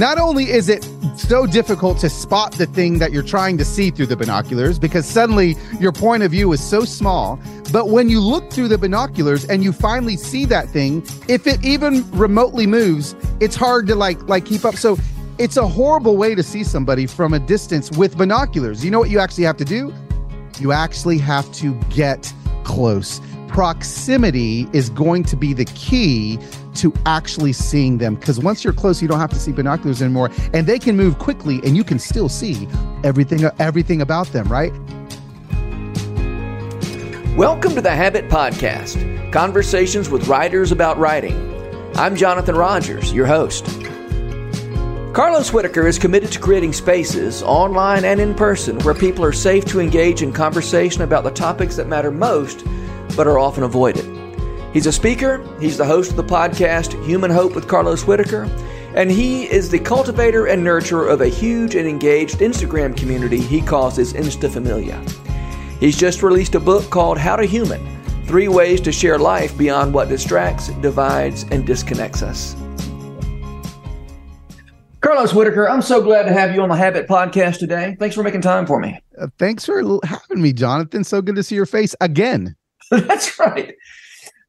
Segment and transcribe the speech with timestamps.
[0.00, 0.82] not only is it
[1.14, 5.04] so difficult to spot the thing that you're trying to see through the binoculars because
[5.04, 7.38] suddenly your point of view is so small,
[7.70, 11.62] but when you look through the binoculars and you finally see that thing, if it
[11.62, 14.74] even remotely moves, it's hard to like like keep up.
[14.74, 14.96] So
[15.36, 18.82] it's a horrible way to see somebody from a distance with binoculars.
[18.82, 19.92] You know what you actually have to do?
[20.58, 22.32] You actually have to get
[22.64, 23.20] close.
[23.48, 26.38] Proximity is going to be the key
[26.74, 28.14] to actually seeing them.
[28.14, 31.18] Because once you're close you don't have to see binoculars anymore and they can move
[31.18, 32.68] quickly and you can still see
[33.04, 34.72] everything everything about them right?
[37.36, 41.36] Welcome to the habit podcast conversations with writers about writing.
[41.96, 43.64] I'm jonathan rogers your host.
[45.12, 49.64] Carlos Whittaker is committed to creating spaces online and in person where people are safe
[49.66, 52.64] to engage in conversation about the topics that matter most
[53.16, 54.19] but are often avoided
[54.72, 58.44] He's a speaker, he's the host of the podcast Human Hope with Carlos Whittaker,
[58.94, 63.60] and he is the cultivator and nurturer of a huge and engaged Instagram community he
[63.60, 64.98] calls his Instafamilia.
[65.80, 67.84] He's just released a book called How to Human
[68.26, 72.54] Three Ways to Share Life Beyond What Distracts, Divides, and Disconnects Us.
[75.00, 77.96] Carlos Whittaker, I'm so glad to have you on the Habit Podcast today.
[77.98, 79.00] Thanks for making time for me.
[79.18, 81.02] Uh, thanks for having me, Jonathan.
[81.02, 82.54] So good to see your face again.
[82.90, 83.74] That's right.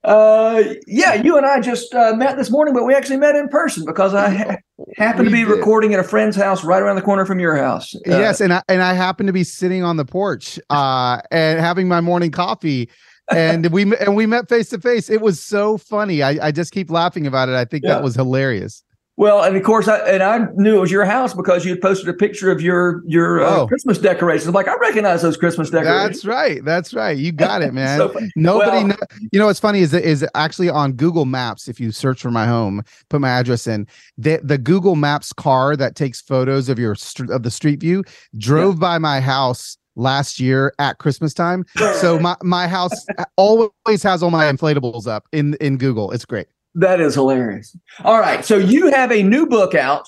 [0.04, 3.48] Uh, yeah, you and I just uh, met this morning, but we actually met in
[3.50, 4.58] person because I ha-
[4.98, 5.50] happened to be did.
[5.50, 7.94] recording at a friend's house right around the corner from your house.
[7.96, 11.60] Uh, yes, and I and I happened to be sitting on the porch uh, and
[11.60, 12.90] having my morning coffee.
[13.32, 15.10] and we and we met face to face.
[15.10, 16.24] It was so funny.
[16.24, 17.56] I, I just keep laughing about it.
[17.56, 17.94] I think yeah.
[17.94, 18.84] that was hilarious.
[19.22, 21.80] Well, and of course, I and I knew it was your house because you had
[21.80, 23.68] posted a picture of your your uh, oh.
[23.68, 24.48] Christmas decorations.
[24.48, 26.24] I'm like, I recognize those Christmas decorations.
[26.24, 26.66] That's right.
[26.66, 27.16] That's right.
[27.16, 28.00] You got it, man.
[28.00, 28.96] so, Nobody, well, know,
[29.32, 31.68] you know, what's funny is is actually on Google Maps.
[31.68, 33.86] If you search for my home, put my address in
[34.18, 36.96] the the Google Maps car that takes photos of your
[37.30, 38.04] of the street view
[38.40, 38.80] drove yeah.
[38.80, 41.64] by my house last year at Christmas time.
[41.98, 43.06] So my my house
[43.36, 46.10] always has all my inflatables up in in Google.
[46.10, 46.48] It's great.
[46.76, 47.76] That is hilarious.
[48.04, 48.46] All right.
[48.46, 50.06] So you have a new book out.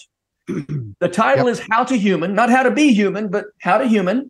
[0.99, 1.53] The title yep.
[1.53, 4.29] is How to Human, not How to Be Human, but How to Human.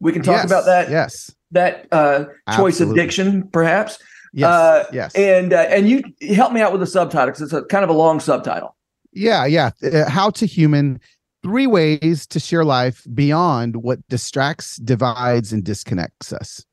[0.00, 0.90] We can talk yes, about that.
[0.90, 1.30] Yes.
[1.52, 2.24] That uh,
[2.56, 3.98] choice of diction, perhaps.
[4.32, 4.48] Yes.
[4.48, 5.14] Uh, yes.
[5.14, 6.02] And uh, and you
[6.34, 8.74] help me out with the subtitle because it's a kind of a long subtitle.
[9.12, 9.46] Yeah.
[9.46, 9.70] Yeah.
[9.82, 11.00] Uh, how to Human.
[11.42, 16.66] Three ways to share life beyond what distracts, divides, and disconnects us.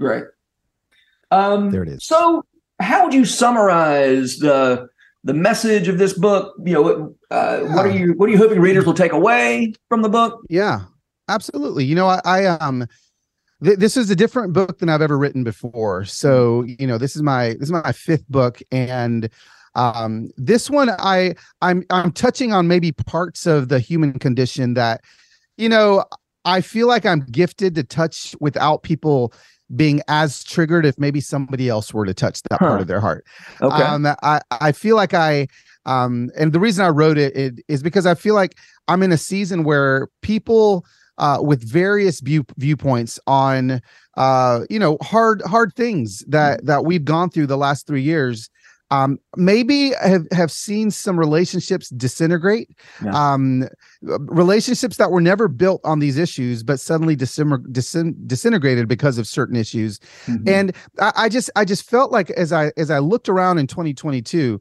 [0.00, 0.24] Great.
[1.30, 2.04] Um, there it is.
[2.06, 2.42] So
[2.80, 4.88] how would you summarize the
[5.24, 6.54] the message of this book?
[6.64, 7.74] You know, uh, yeah.
[7.74, 10.40] what are you what are you hoping readers will take away from the book?
[10.48, 10.82] Yeah,
[11.28, 11.84] absolutely.
[11.84, 12.86] You know, I, I um.
[13.64, 16.04] Th- this is a different book than I've ever written before.
[16.04, 19.30] So, you know, this is my this is my fifth book, and
[19.76, 25.02] um, this one I I'm I'm touching on maybe parts of the human condition that,
[25.56, 26.04] you know,
[26.44, 29.32] I feel like I'm gifted to touch without people
[29.74, 32.68] being as triggered if maybe somebody else were to touch that huh.
[32.68, 33.24] part of their heart.
[33.60, 33.82] Okay.
[33.82, 35.48] Um, I, I feel like I,
[35.86, 38.56] um, and the reason I wrote it, it is because I feel like
[38.88, 40.84] I'm in a season where people
[41.18, 43.80] uh, with various view, viewpoints on,
[44.16, 48.50] uh, you know, hard, hard things that, that we've gone through the last three years
[48.90, 52.70] um, maybe have, have seen some relationships disintegrate
[53.04, 53.10] yeah.
[53.10, 53.68] um,
[54.02, 59.26] relationships that were never built on these issues but suddenly disin- disin- disintegrated because of
[59.26, 60.48] certain issues mm-hmm.
[60.48, 63.66] and I, I just i just felt like as i as i looked around in
[63.66, 64.60] 2022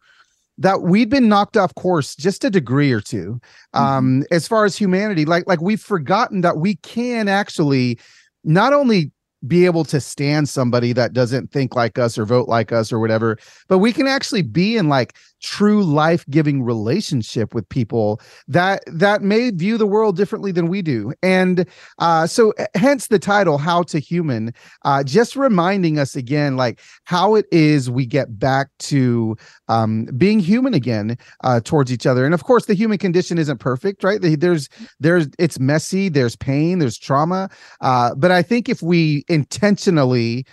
[0.58, 3.78] that we'd been knocked off course just a degree or 2 mm-hmm.
[3.78, 8.00] um as far as humanity like like we've forgotten that we can actually
[8.44, 9.12] not only
[9.48, 13.00] be able to stand somebody that doesn't think like us or vote like us or
[13.00, 19.22] whatever but we can actually be in like true life-giving relationship with people that that
[19.22, 21.14] may view the world differently than we do.
[21.22, 21.68] And
[22.00, 24.52] uh so hence the title how to human
[24.86, 29.36] uh just reminding us again like how it is we get back to
[29.68, 32.26] um being human again uh towards each other.
[32.26, 34.20] And of course the human condition isn't perfect right?
[34.20, 34.68] There's
[35.00, 37.50] there's it's messy there's pain there's trauma.
[37.82, 40.44] Uh but i think if we intentionally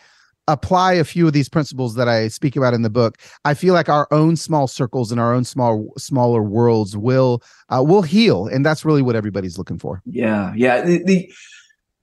[0.49, 3.75] apply a few of these principles that I speak about in the book, I feel
[3.75, 8.47] like our own small circles and our own small smaller worlds will uh, will heal,
[8.47, 10.03] and that's really what everybody's looking for.
[10.05, 10.83] Yeah, yeah.
[10.83, 11.33] The, the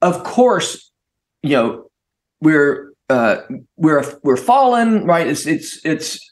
[0.02, 0.92] of course,
[1.44, 1.90] you know,
[2.42, 3.38] we're uh,
[3.76, 5.28] we're we're fallen, right?
[5.28, 6.29] It's it's it's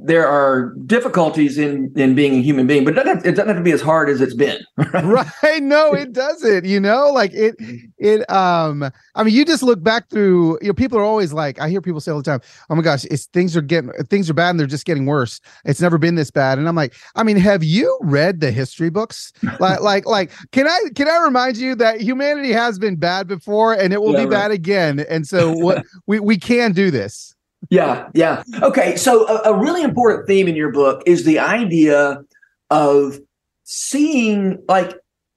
[0.00, 3.48] there are difficulties in in being a human being, but it doesn't have, it doesn't
[3.48, 4.58] have to be as hard as it's been.
[4.94, 5.60] right?
[5.60, 6.64] No, it doesn't.
[6.64, 7.56] You know, like it
[7.98, 8.90] it um.
[9.16, 10.58] I mean, you just look back through.
[10.62, 12.40] You know, people are always like, I hear people say all the time,
[12.70, 15.40] "Oh my gosh, it's things are getting things are bad and they're just getting worse.
[15.64, 18.90] It's never been this bad." And I'm like, I mean, have you read the history
[18.90, 19.32] books?
[19.58, 23.74] like, like, like, can I can I remind you that humanity has been bad before
[23.74, 24.42] and it will yeah, be right.
[24.42, 25.00] bad again?
[25.08, 27.34] And so, what we we can do this.
[27.70, 28.42] Yeah, yeah.
[28.62, 32.22] Okay, so a, a really important theme in your book is the idea
[32.70, 33.18] of
[33.64, 34.94] seeing, like,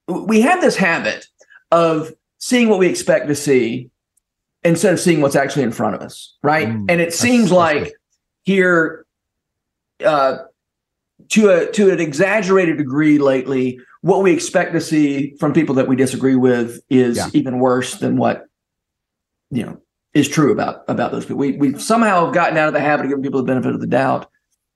[0.07, 1.27] we have this habit
[1.71, 3.89] of seeing what we expect to see
[4.63, 6.67] instead of seeing what's actually in front of us, right?
[6.67, 7.93] Mm, and it seems like
[8.43, 9.05] here,
[10.05, 10.37] uh,
[11.29, 15.87] to a to an exaggerated degree lately, what we expect to see from people that
[15.87, 17.29] we disagree with is yeah.
[17.33, 18.47] even worse than what
[19.49, 19.81] you know
[20.13, 21.37] is true about about those people.
[21.37, 23.87] We we somehow gotten out of the habit of giving people the benefit of the
[23.87, 24.29] doubt.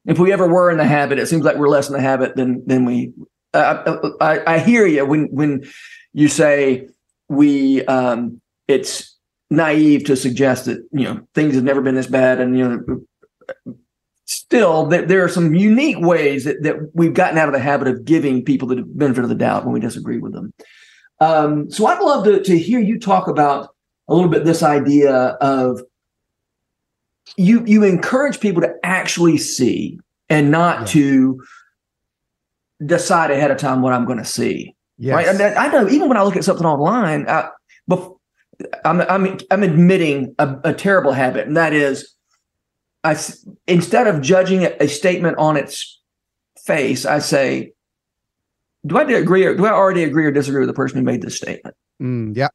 [0.05, 2.35] If we ever were in the habit, it seems like we're less in the habit
[2.35, 3.11] than than we.
[3.53, 5.65] I, I hear you when when
[6.13, 6.87] you say
[7.29, 7.85] we.
[7.85, 9.15] Um, it's
[9.51, 13.65] naive to suggest that you know things have never been this bad, and you know.
[14.27, 17.87] Still, that there are some unique ways that, that we've gotten out of the habit
[17.87, 20.51] of giving people the benefit of the doubt when we disagree with them.
[21.19, 23.74] Um, so I'd love to, to hear you talk about
[24.07, 25.81] a little bit this idea of
[27.37, 29.99] you you encourage people to actually see
[30.29, 30.85] and not yeah.
[30.85, 31.43] to
[32.85, 34.75] decide ahead of time what I'm going to see.
[34.97, 35.15] Yes.
[35.15, 35.27] Right.
[35.27, 37.49] And I know even when I look at something online, I,
[37.87, 38.17] before,
[38.85, 42.13] I'm, I'm, I'm admitting a, a, terrible habit, and that is,
[43.03, 43.17] I
[43.67, 46.01] instead of judging a statement on its
[46.65, 47.73] face, I say,
[48.85, 51.21] do I agree or do I already agree or disagree with the person who made
[51.21, 51.75] this statement?
[52.01, 52.47] Mm, yeah.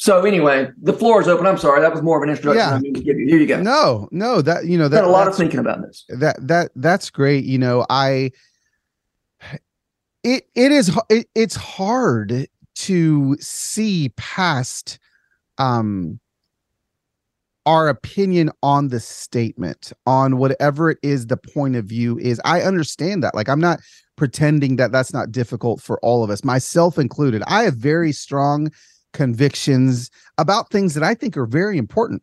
[0.00, 1.46] So anyway, the floor is open.
[1.46, 2.56] I'm sorry, that was more of an introduction.
[2.56, 2.74] Yeah.
[2.74, 3.26] I mean to give you.
[3.26, 3.60] Here you go.
[3.60, 6.06] No, no, that you know that a lot of thinking about this.
[6.08, 7.44] That that that's great.
[7.44, 8.30] You know, I
[10.24, 14.98] it it is it, it's hard to see past
[15.58, 16.18] um
[17.66, 22.62] our opinion on the statement on whatever it is the point of view is i
[22.62, 23.78] understand that like i'm not
[24.16, 28.70] pretending that that's not difficult for all of us myself included i have very strong
[29.12, 32.22] convictions about things that I think are very important.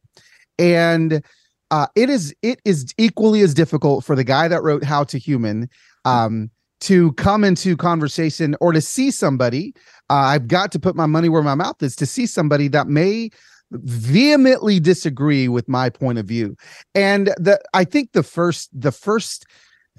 [0.60, 1.24] And
[1.72, 5.20] uh, it is it is equally as difficult for the guy that wrote How to
[5.20, 5.70] Human
[6.06, 6.50] um,
[6.82, 9.74] to come into conversation or to see somebody.
[10.10, 12.88] Uh, I've got to put my money where my mouth is to see somebody that
[12.88, 13.30] may
[13.72, 16.56] vehemently disagree with my point of view.
[16.96, 19.46] And the I think the first the first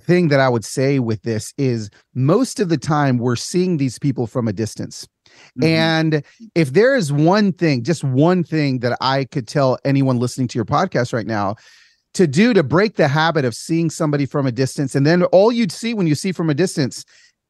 [0.01, 3.99] thing that I would say with this is most of the time we're seeing these
[3.99, 5.07] people from a distance.
[5.59, 5.65] Mm-hmm.
[5.65, 6.23] And
[6.55, 10.59] if there is one thing, just one thing that I could tell anyone listening to
[10.59, 11.57] your podcast right now
[12.15, 15.53] to do to break the habit of seeing somebody from a distance, and then all
[15.53, 17.05] you'd see when you see from a distance,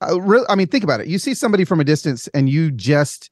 [0.06, 1.06] uh, re- I mean, think about it.
[1.06, 3.30] You see somebody from a distance and you just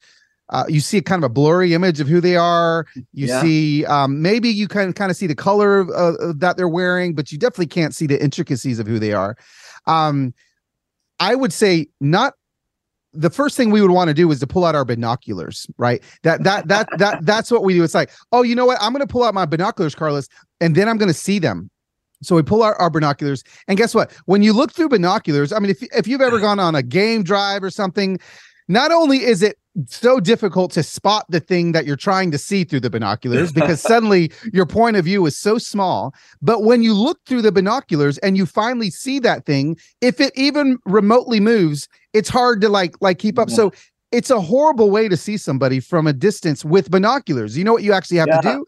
[0.51, 2.87] uh, you see kind of a blurry image of who they are.
[3.13, 3.41] You yeah.
[3.41, 7.33] see, um, maybe you can kind of see the color uh, that they're wearing, but
[7.33, 9.37] you definitely can't see the intricacies of who they are.
[9.87, 10.35] Um,
[11.19, 12.35] I would say not
[13.17, 16.03] the first thing we would want to do is to pull out our binoculars, right?
[16.23, 17.85] That that that that that's what we do.
[17.85, 18.79] It's like, oh, you know what?
[18.81, 20.29] I'm going to pull out my binoculars, Carlos,
[20.61, 21.71] and then I'm going to see them.
[22.23, 24.13] So we pull out our binoculars, and guess what?
[24.25, 27.23] When you look through binoculars, I mean, if if you've ever gone on a game
[27.23, 28.19] drive or something,
[28.69, 32.65] not only is it so difficult to spot the thing that you're trying to see
[32.65, 36.15] through the binoculars because suddenly your point of view is so small.
[36.41, 40.33] But when you look through the binoculars and you finally see that thing, if it
[40.37, 43.49] even remotely moves, it's hard to like like keep up.
[43.51, 43.57] Yeah.
[43.57, 43.73] So
[44.13, 47.59] it's a horrible way to see somebody from a distance with binoculars.
[47.59, 48.41] You know what you actually have yeah.
[48.41, 48.65] to do?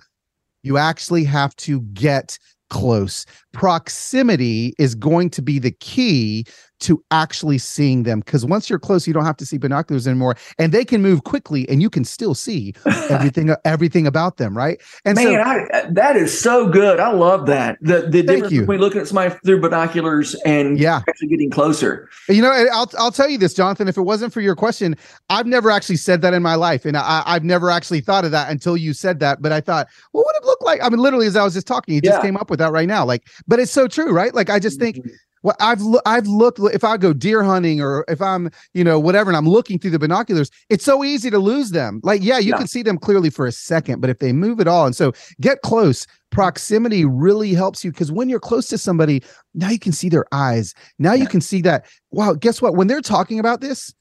[0.62, 2.38] You actually have to get
[2.69, 3.25] close.
[3.52, 6.45] Proximity is going to be the key
[6.80, 10.37] to actually seeing them because once you're close you don't have to see binoculars anymore
[10.58, 12.75] and they can move quickly and you can still see
[13.11, 14.80] everything everything about them right?
[15.04, 17.00] And man so, I, that is so good.
[17.00, 17.78] I love that.
[17.80, 18.61] The, the difference you.
[18.61, 21.02] between looking at somebody through binoculars and yeah.
[21.08, 22.08] actually getting closer.
[22.28, 24.97] You know i'll, I'll tell you this jonathan if it wasn't for your question
[25.30, 28.30] i've never actually said that in my life and I, i've never actually thought of
[28.30, 30.82] that until you said that but i thought well, what would it look like?
[30.82, 32.12] I mean literally as i was just talking you yeah.
[32.12, 34.35] just came up with that right now like but it's so true right?
[34.35, 35.08] Like i just think mm-hmm
[35.42, 39.30] well, I've I've looked if I go deer hunting or if I'm you know whatever
[39.30, 42.00] and I'm looking through the binoculars, it's so easy to lose them.
[42.02, 42.59] Like yeah, you yeah.
[42.59, 45.12] can see them clearly for a second, but if they move at all, and so
[45.40, 46.07] get close.
[46.30, 49.23] Proximity really helps you because when you're close to somebody,
[49.54, 50.75] now you can see their eyes.
[50.99, 51.23] Now yeah.
[51.23, 51.87] you can see that.
[52.11, 52.75] Wow, guess what?
[52.75, 53.95] When they're talking about this,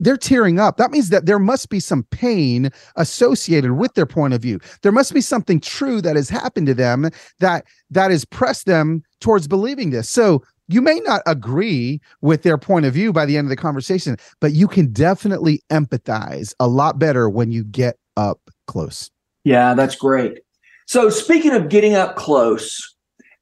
[0.00, 0.76] they're tearing up.
[0.76, 4.60] That means that there must be some pain associated with their point of view.
[4.82, 7.10] There must be something true that has happened to them
[7.40, 10.10] that that has pressed them towards believing this.
[10.10, 13.56] So you may not agree with their point of view by the end of the
[13.56, 19.10] conversation, but you can definitely empathize a lot better when you get up close.
[19.44, 20.40] Yeah, that's great.
[20.86, 22.94] So speaking of getting up close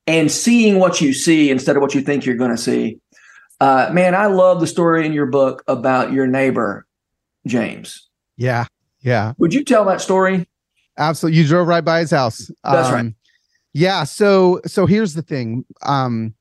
[0.06, 2.98] and seeing what you see instead of what you think you're going to see,
[3.60, 6.86] uh, man, I love the story in your book about your neighbor,
[7.46, 8.08] James.
[8.36, 8.66] Yeah.
[9.00, 9.34] Yeah.
[9.38, 10.48] Would you tell that story?
[10.98, 11.40] Absolutely.
[11.40, 12.50] You drove right by his house.
[12.64, 13.14] That's um, right.
[13.72, 14.04] Yeah.
[14.04, 15.64] So, so here's the thing.
[15.82, 16.34] Um,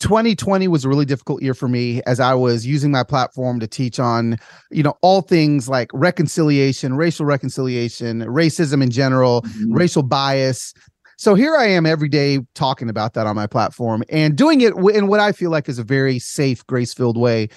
[0.00, 3.66] 2020 was a really difficult year for me as I was using my platform to
[3.66, 4.38] teach on,
[4.70, 9.72] you know, all things like reconciliation, racial reconciliation, racism in general, mm-hmm.
[9.72, 10.74] racial bias,
[11.16, 14.74] so here I am every day talking about that on my platform and doing it
[14.94, 17.48] in what I feel like is a very safe, grace-filled way.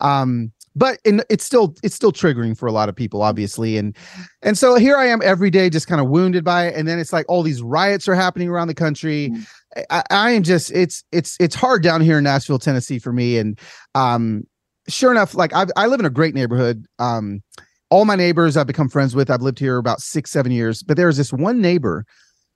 [0.00, 3.76] Um, but in, it's still it's still triggering for a lot of people, obviously.
[3.76, 3.96] And
[4.42, 6.74] and so here I am every day, just kind of wounded by it.
[6.74, 9.30] And then it's like all these riots are happening around the country.
[9.30, 9.82] Mm-hmm.
[9.90, 13.38] I, I am just it's it's it's hard down here in Nashville, Tennessee, for me.
[13.38, 13.58] And
[13.94, 14.44] um,
[14.88, 16.86] sure enough, like I I live in a great neighborhood.
[16.98, 17.42] Um,
[17.90, 19.30] all my neighbors I've become friends with.
[19.30, 20.82] I've lived here about six, seven years.
[20.82, 22.04] But there's this one neighbor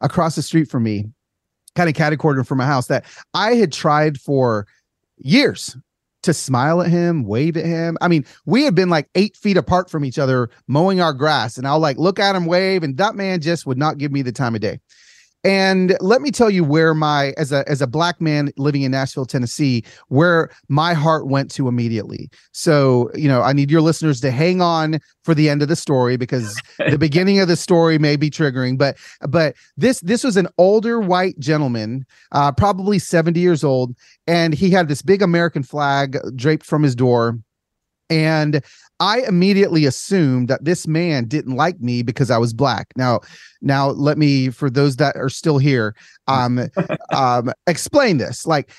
[0.00, 1.06] across the street from me,
[1.76, 4.66] kind of catty corner from my house, that I had tried for
[5.18, 5.76] years
[6.22, 7.96] to smile at him, wave at him.
[8.00, 11.58] I mean, we had been like eight feet apart from each other mowing our grass,
[11.58, 14.22] and I'll like look at him, wave, and that man just would not give me
[14.22, 14.80] the time of day.
[15.44, 18.90] And let me tell you where my as a as a black man living in
[18.90, 22.28] Nashville, Tennessee, where my heart went to immediately.
[22.52, 25.76] So, you know, I need your listeners to hang on for the end of the
[25.76, 28.96] story because the beginning of the story may be triggering, but
[29.28, 33.94] but this this was an older white gentleman, uh probably 70 years old,
[34.26, 37.38] and he had this big American flag draped from his door
[38.10, 38.62] and
[39.00, 42.88] I immediately assumed that this man didn't like me because I was black.
[42.96, 43.20] Now,
[43.62, 45.94] now let me, for those that are still here,
[46.26, 46.68] um,
[47.12, 48.46] um, explain this.
[48.46, 48.70] Like,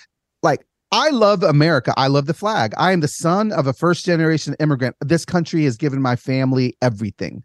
[0.43, 1.93] like I love America.
[1.97, 2.73] I love the flag.
[2.77, 4.95] I am the son of a first generation immigrant.
[5.01, 7.43] This country has given my family everything.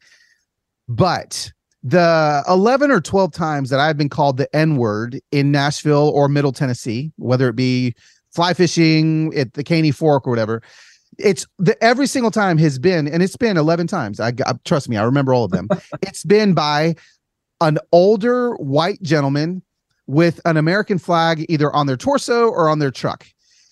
[0.89, 1.53] But
[1.83, 6.29] the 11 or 12 times that I've been called the N word in Nashville or
[6.29, 7.95] Middle Tennessee, whether it be
[8.33, 10.63] fly fishing at the Caney Fork or whatever,
[11.19, 14.21] it's the every single time has been and it's been 11 times.
[14.21, 15.69] I, I trust me i remember all of them.
[16.03, 16.97] It's been by
[17.61, 19.63] an older white gentleman
[20.07, 23.27] with an american flag either on their torso or on their truck.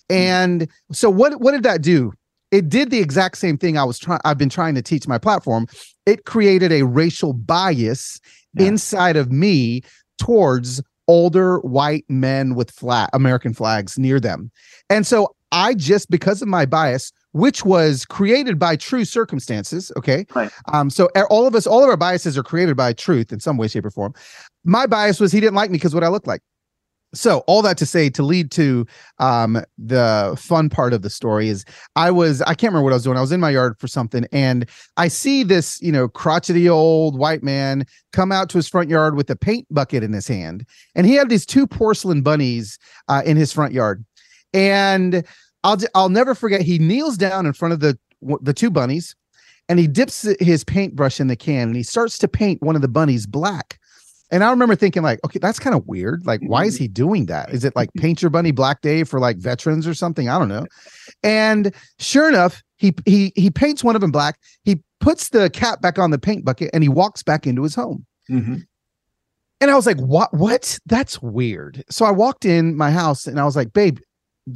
[0.09, 0.15] Hmm.
[0.15, 2.13] And so what what did that do?
[2.51, 5.17] It did the exact same thing i was trying i've been trying to teach my
[5.17, 5.67] platform.
[6.05, 8.19] It created a racial bias
[8.53, 8.67] yeah.
[8.67, 9.81] inside of me
[10.17, 14.51] towards older white men with flat american flags near them.
[14.89, 19.91] And so i just because of my bias which was created by true circumstances.
[19.97, 20.25] Okay.
[20.33, 20.51] Right.
[20.71, 23.57] Um, so all of us, all of our biases are created by truth in some
[23.57, 24.13] way, shape, or form.
[24.63, 26.41] My bias was he didn't like me because what I looked like.
[27.15, 28.87] So all that to say to lead to
[29.19, 31.63] um the fun part of the story is
[31.95, 33.17] I was I can't remember what I was doing.
[33.17, 37.19] I was in my yard for something and I see this, you know, crotchety old
[37.19, 40.65] white man come out to his front yard with a paint bucket in his hand.
[40.95, 44.03] And he had these two porcelain bunnies uh, in his front yard.
[44.51, 45.23] And
[45.63, 46.61] I'll I'll never forget.
[46.61, 47.97] He kneels down in front of the
[48.41, 49.15] the two bunnies,
[49.69, 52.81] and he dips his paintbrush in the can, and he starts to paint one of
[52.81, 53.79] the bunnies black.
[54.31, 56.25] And I remember thinking, like, okay, that's kind of weird.
[56.25, 57.53] Like, why is he doing that?
[57.53, 60.27] Is it like paint your bunny black day for like veterans or something?
[60.27, 60.65] I don't know.
[61.21, 64.39] And sure enough, he he he paints one of them black.
[64.63, 67.75] He puts the cap back on the paint bucket, and he walks back into his
[67.75, 68.05] home.
[68.29, 68.57] Mm-hmm.
[69.61, 70.33] And I was like, what?
[70.33, 70.77] What?
[70.87, 71.83] That's weird.
[71.89, 73.99] So I walked in my house, and I was like, babe,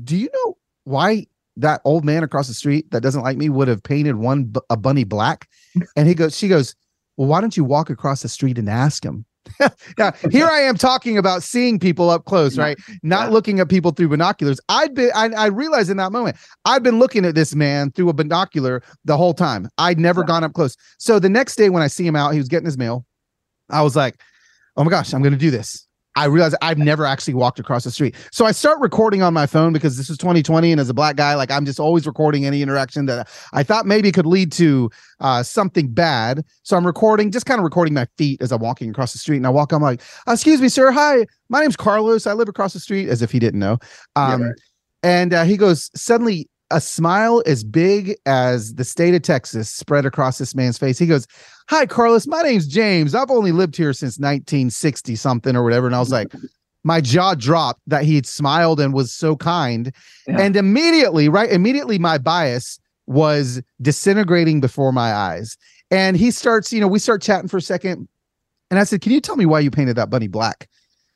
[0.04, 1.25] do you know why
[1.58, 4.77] that old man across the street that doesn't like me would have painted one a
[4.77, 5.48] bunny black?
[5.96, 6.75] And he goes she goes
[7.17, 9.25] well why don't you walk across the street and ask him?
[9.98, 12.77] Now here i am talking about seeing people up close right?
[13.03, 13.34] Not yeah.
[13.34, 14.60] looking at people through binoculars.
[14.70, 18.10] I'd been I, I realized in that moment i'd been looking at this man through
[18.10, 19.70] a binocular the whole time.
[19.77, 20.27] I'd never yeah.
[20.27, 20.75] gone up close.
[21.00, 23.06] So the next day when i see him out he was getting his mail.
[23.70, 24.20] I was like
[24.77, 25.87] oh my gosh i'm gonna do this
[26.18, 28.16] I realized I've never actually walked across the street.
[28.32, 30.72] So I start recording on my phone because this is 2020.
[30.72, 33.86] And as a black guy, like I'm just always recording any interaction that I thought
[33.86, 36.44] maybe could lead to uh, something bad.
[36.64, 39.38] So I'm recording, just kind of recording my feet as I'm walking across the street.
[39.38, 40.90] And I walk, I'm like, excuse me, sir.
[40.90, 42.26] Hi, my name's Carlos.
[42.26, 43.78] I live across the street as if he didn't know.
[44.16, 44.56] Um, yeah, right.
[45.04, 50.06] And uh, he goes, suddenly a smile as big as the state of Texas spread
[50.06, 50.98] across this man's face.
[50.98, 51.28] He goes,
[51.70, 52.28] Hi, Carlos.
[52.28, 53.14] My name's James.
[53.14, 55.86] I've only lived here since 1960 something or whatever.
[55.86, 56.32] And I was like,
[56.84, 59.94] my jaw dropped that he had smiled and was so kind.
[60.28, 60.40] Yeah.
[60.40, 61.50] And immediately, right?
[61.50, 65.58] Immediately, my bias was disintegrating before my eyes.
[65.92, 68.08] And he starts, you know, we start chatting for a second.
[68.70, 70.70] And I said, Can you tell me why you painted that bunny black?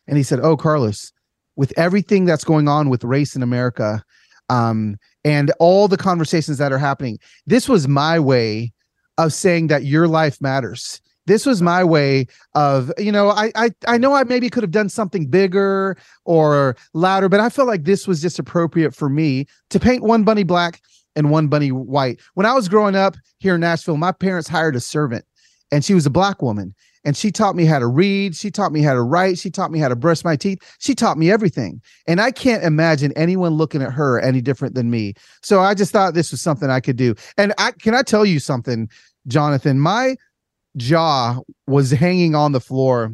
[0.07, 1.13] And he said, Oh, Carlos,
[1.55, 4.03] with everything that's going on with race in America,
[4.51, 7.17] um, and all the conversations that are happening,
[7.47, 8.73] this was my way
[9.17, 11.01] of saying that your life matters.
[11.25, 14.71] This was my way of you know I, I i know i maybe could have
[14.71, 19.45] done something bigger or louder but i felt like this was just appropriate for me
[19.69, 20.81] to paint one bunny black
[21.15, 22.19] and one bunny white.
[22.33, 25.23] When i was growing up here in nashville my parents hired a servant
[25.71, 28.35] and she was a black woman and she taught me how to read.
[28.35, 29.37] She taught me how to write.
[29.37, 30.59] She taught me how to brush my teeth.
[30.79, 31.81] She taught me everything.
[32.07, 35.13] And i can't imagine anyone looking at her any different than me.
[35.41, 37.15] So i just thought this was something i could do.
[37.37, 38.89] And i can i tell you something
[39.27, 39.79] jonathan?
[39.79, 40.15] My
[40.77, 43.13] jaw was hanging on the floor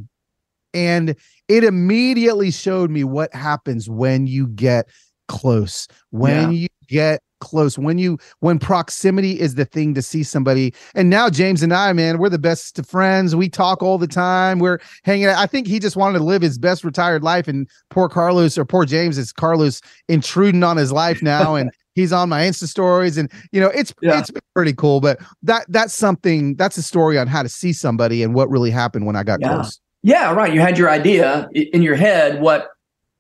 [0.74, 1.15] and
[1.48, 4.88] it immediately showed me what happens when you get
[5.27, 6.60] close when yeah.
[6.60, 7.77] you get close.
[7.77, 10.74] When you when proximity is the thing to see somebody.
[10.96, 13.36] And now james and i man we're the best of friends.
[13.36, 14.60] We talk all the time.
[14.60, 15.38] We're hanging out.
[15.38, 17.48] I think he just wanted to live his best retired life.
[17.48, 21.56] And poor carlos or poor james is carlos intruding on his life now.
[21.56, 23.17] And he's on my insta stories.
[23.17, 24.20] And you know it's yeah.
[24.20, 25.00] it's pretty cool.
[25.00, 28.72] But that that's something that's a story on how to see somebody and what really
[28.72, 29.50] happened when i got yeah.
[29.50, 29.79] close.
[30.03, 30.53] Yeah right.
[30.53, 32.70] You had your idea in your head what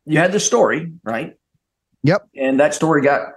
[0.05, 1.33] you had the story right?
[2.03, 2.27] Yep.
[2.35, 3.33] And that story got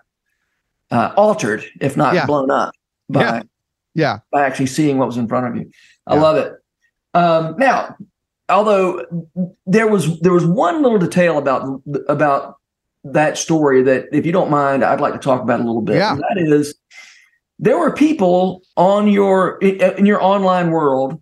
[0.90, 2.26] uh, altered if not yeah.
[2.26, 2.72] blown up
[3.08, 3.42] by yeah.
[3.94, 5.70] yeah by actually seeing what was in front of you
[6.06, 6.52] i love it
[7.14, 7.96] um now
[8.48, 9.04] although
[9.66, 12.56] there was there was one little detail about about
[13.04, 15.96] that story that, if you don't mind, I'd like to talk about a little bit.
[15.96, 16.16] Yeah.
[16.16, 16.74] That is,
[17.58, 21.20] there were people on your in your online world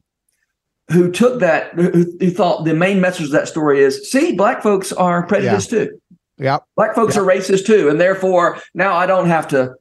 [0.90, 4.62] who took that who, who, thought the main message of that story is see black
[4.62, 5.84] folks are prejudiced yeah.
[5.84, 6.00] too
[6.38, 7.23] yeah black folks yep.
[7.23, 9.75] are racist too and therefore now i don't have to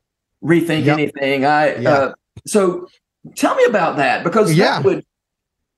[0.43, 0.97] rethink yep.
[0.97, 1.89] anything i yeah.
[1.89, 2.13] uh,
[2.45, 2.87] so
[3.35, 4.77] tell me about that because yeah.
[4.77, 5.03] that would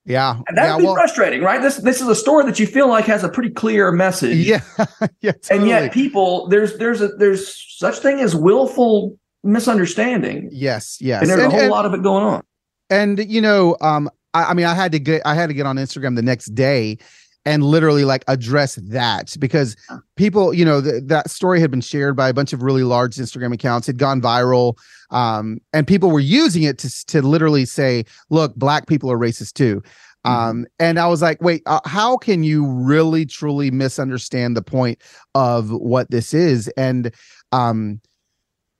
[0.06, 1.60] yeah, and that'd yeah, be well, frustrating, right?
[1.60, 4.38] This this is a story that you feel like has a pretty clear message.
[4.38, 4.62] Yeah,
[5.20, 5.58] yeah, totally.
[5.58, 10.48] and yet people there's there's a there's such thing as willful misunderstanding.
[10.50, 12.42] Yes, yes, and there's and, a whole and, lot of it going on.
[12.88, 15.66] And you know, um, I, I mean, I had to get I had to get
[15.66, 16.98] on Instagram the next day
[17.44, 19.76] and literally like address that because
[20.16, 23.16] people you know th- that story had been shared by a bunch of really large
[23.16, 23.88] instagram accounts.
[23.88, 24.76] It had gone viral
[25.10, 29.54] um, and people were using it to, to literally say look black people are racist
[29.54, 29.82] too.
[30.26, 30.36] Mm-hmm.
[30.36, 35.00] um, and i was like wait uh, how can you really truly misunderstand the point
[35.34, 36.68] of what this is?
[36.76, 37.14] And
[37.52, 38.00] um,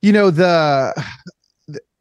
[0.02, 0.92] you know the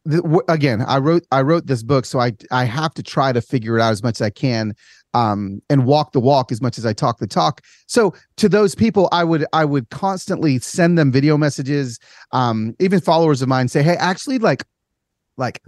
[0.04, 3.40] the, again i wrote i wrote this book so i i have to try to
[3.40, 4.74] figure it out as much as i can
[5.14, 7.62] um, and walk the walk as much as I talk the talk.
[7.86, 11.98] So to those people, I would I would constantly send them video messages.
[12.32, 14.64] Um, even followers of mine say, "Hey, actually, like,
[15.36, 15.62] like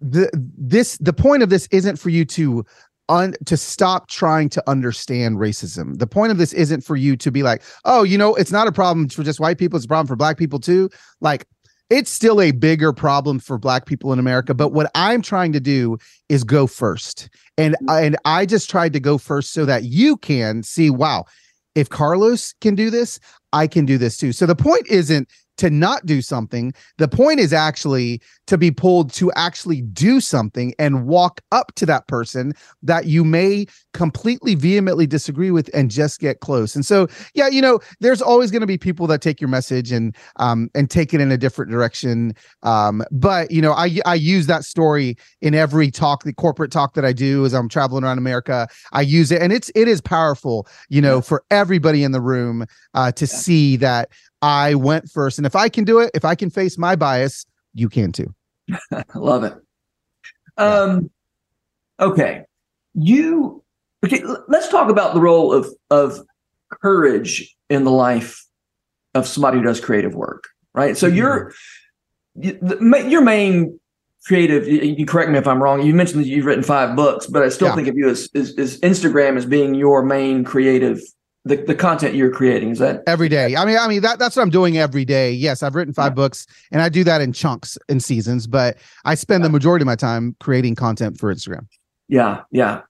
[0.00, 2.64] the this the point of this isn't for you to
[3.08, 5.98] un, to stop trying to understand racism.
[5.98, 8.66] The point of this isn't for you to be like, oh, you know, it's not
[8.66, 10.90] a problem for just white people; it's a problem for black people too.
[11.20, 11.46] Like."
[11.90, 15.60] It's still a bigger problem for black people in America, but what I'm trying to
[15.60, 15.98] do
[16.28, 18.04] is go first and mm-hmm.
[18.04, 21.26] and I just tried to go first so that you can see wow
[21.74, 23.20] if Carlos can do this
[23.52, 25.28] I can do this too so the point isn't
[25.60, 26.72] to not do something.
[26.96, 31.84] The point is actually to be pulled to actually do something and walk up to
[31.86, 36.74] that person that you may completely vehemently disagree with and just get close.
[36.74, 39.92] And so, yeah, you know, there's always going to be people that take your message
[39.92, 42.34] and um and take it in a different direction.
[42.62, 46.94] Um, but you know, I I use that story in every talk, the corporate talk
[46.94, 48.66] that I do as I'm traveling around America.
[48.92, 52.64] I use it, and it's it is powerful, you know, for everybody in the room
[52.94, 53.28] uh, to yeah.
[53.28, 54.10] see that
[54.42, 55.38] I went first.
[55.38, 58.34] And if I can do it, if I can face my bias, you can too.
[59.14, 59.54] Love it.
[60.56, 61.10] Um,
[61.98, 62.44] okay.
[62.94, 63.62] You
[64.04, 66.20] okay, let's talk about the role of of
[66.70, 68.44] courage in the life
[69.14, 70.96] of somebody who does creative work, right?
[70.96, 71.16] So mm-hmm.
[71.16, 71.52] your
[72.36, 73.78] your main
[74.24, 77.42] creative you correct me if i'm wrong you mentioned that you've written five books but
[77.42, 77.74] i still yeah.
[77.74, 81.00] think of you as, as, as instagram as being your main creative
[81.44, 83.56] the, the content you're creating is that every day.
[83.56, 85.32] I mean i mean that that's what i'm doing every day.
[85.32, 86.16] Yes i've written five yeah.
[86.16, 89.48] books and i do that in chunks in seasons but i spend yeah.
[89.48, 91.66] the majority of my time creating content for instagram.
[92.08, 92.82] Yeah yeah.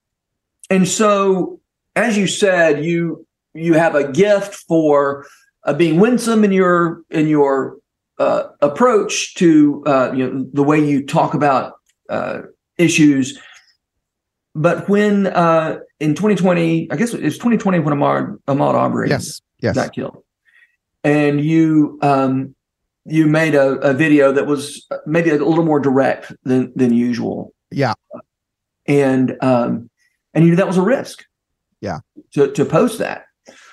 [0.68, 1.60] And so
[1.94, 5.26] as you said you you have a gift for
[5.64, 7.76] uh, being winsome in your in your
[8.18, 11.74] uh, approach to uh, you know the way you talk about
[12.08, 12.42] uh,
[12.78, 13.38] issues.
[14.54, 19.74] But when uh, in 2020, I guess it's 2020 when Ahmaud Ahmaud Arbery yes, yes.
[19.74, 20.24] got killed,
[21.04, 22.54] and you um,
[23.04, 27.52] you made a, a video that was maybe a little more direct than than usual.
[27.70, 27.94] Yeah.
[28.86, 29.90] And um
[30.34, 31.24] and you knew that was a risk.
[31.80, 32.00] Yeah.
[32.32, 33.24] To to post that.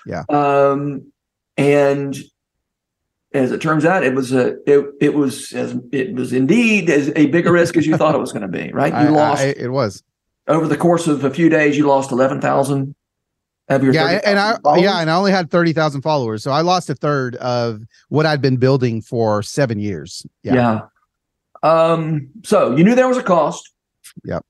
[0.05, 0.23] Yeah.
[0.29, 1.11] Um
[1.57, 2.15] and
[3.33, 7.11] as it turns out, it was a it it was as it was indeed as
[7.15, 8.71] a bigger risk as you thought it was going to be.
[8.71, 8.93] Right?
[9.03, 10.03] You I- lost I- it was.
[10.47, 11.77] Over the course of a few days.
[11.77, 12.95] You lost eleven thousand
[13.69, 14.83] of your Yeah, and I followers?
[14.83, 18.25] yeah, and I only had thirty thousand followers, so I lost a third of what
[18.25, 20.25] I'd been building for seven years.
[20.43, 20.53] Yeah.
[20.53, 20.81] Yeah.
[21.63, 23.71] Um, so you knew there was a cost.
[24.23, 24.45] Yep.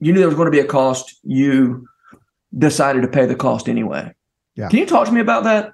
[0.00, 1.18] You knew there was going to be a cost.
[1.22, 1.86] You
[2.56, 4.12] decided to pay the cost anyway.
[4.54, 4.68] Yeah.
[4.68, 5.72] Can you talk to me about that?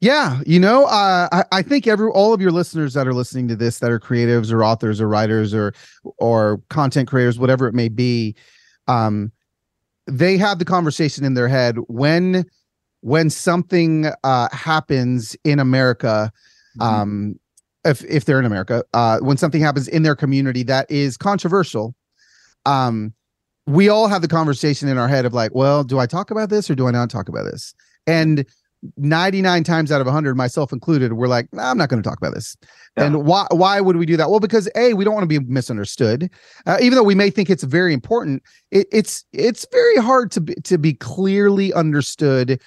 [0.00, 3.48] Yeah, you know, uh, I, I think every all of your listeners that are listening
[3.48, 5.74] to this that are creatives or authors or writers or
[6.18, 8.36] or content creators, whatever it may be,
[8.86, 9.32] um,
[10.06, 12.44] they have the conversation in their head when
[13.00, 16.32] when something uh, happens in America,
[16.80, 17.38] um,
[17.84, 21.96] if if they're in America, uh, when something happens in their community that is controversial,
[22.66, 23.12] um,
[23.66, 26.50] we all have the conversation in our head of like, well, do I talk about
[26.50, 27.74] this or do I not talk about this?
[28.06, 28.46] And
[28.96, 32.18] 99 times out of 100 myself included we're like nah, i'm not going to talk
[32.18, 32.56] about this.
[32.96, 33.04] Yeah.
[33.04, 34.30] and why why would we do that?
[34.30, 36.30] Well because a we don't want to be misunderstood.
[36.66, 40.40] Uh, even though we may think it's very important it, it's it's very hard to
[40.40, 42.60] be, to be clearly understood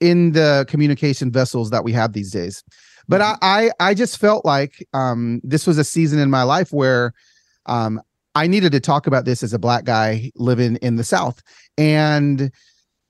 [0.00, 2.64] in the communication vessels that we have these days.
[3.08, 6.72] But I, I i just felt like um this was a season in my life
[6.72, 7.12] where
[7.66, 8.00] um
[8.34, 11.42] i needed to talk about this as a black guy living in the south.
[11.78, 12.50] And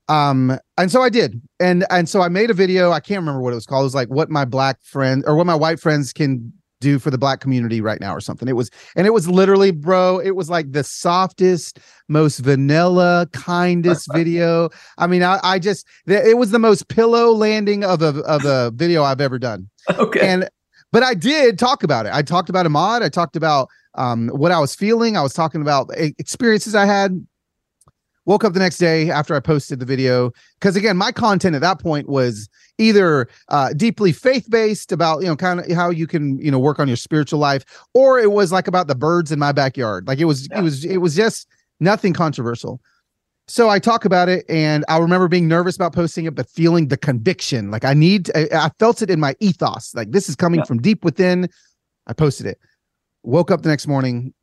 [0.09, 3.41] um and so i did and and so i made a video i can't remember
[3.41, 5.79] what it was called it was like what my black friend or what my white
[5.79, 9.11] friends can do for the black community right now or something it was and it
[9.11, 15.39] was literally bro it was like the softest most vanilla kindest video i mean i,
[15.41, 19.39] I just it was the most pillow landing of a of a video i've ever
[19.39, 20.19] done Okay.
[20.27, 20.49] and
[20.91, 22.13] but I did talk about it.
[22.13, 23.01] I talked about Ahmaud.
[23.01, 25.17] I talked about um, what I was feeling.
[25.17, 27.25] I was talking about e- experiences I had.
[28.25, 31.61] Woke up the next day after I posted the video because again, my content at
[31.61, 36.07] that point was either uh, deeply faith based about you know kind of how you
[36.07, 39.31] can you know work on your spiritual life, or it was like about the birds
[39.31, 40.07] in my backyard.
[40.07, 40.59] Like it was Yeah.
[40.59, 41.47] it was it was just
[41.81, 42.79] nothing controversial.
[43.49, 46.87] So I talk about it, and I remember being nervous about posting it, but feeling
[46.87, 47.71] the conviction.
[47.71, 49.93] Like I need, I, I felt it in my ethos.
[49.93, 50.65] Like this is coming Yeah.
[50.65, 51.49] from deep within.
[52.07, 52.57] I posted it.
[53.23, 54.33] Woke up the next morning,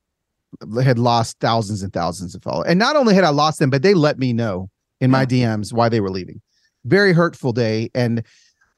[0.83, 3.83] had lost thousands and thousands of followers, and not only had I lost them, but
[3.83, 4.69] they let me know
[5.01, 6.41] in my DMs why they were leaving.
[6.85, 8.23] Very hurtful day, and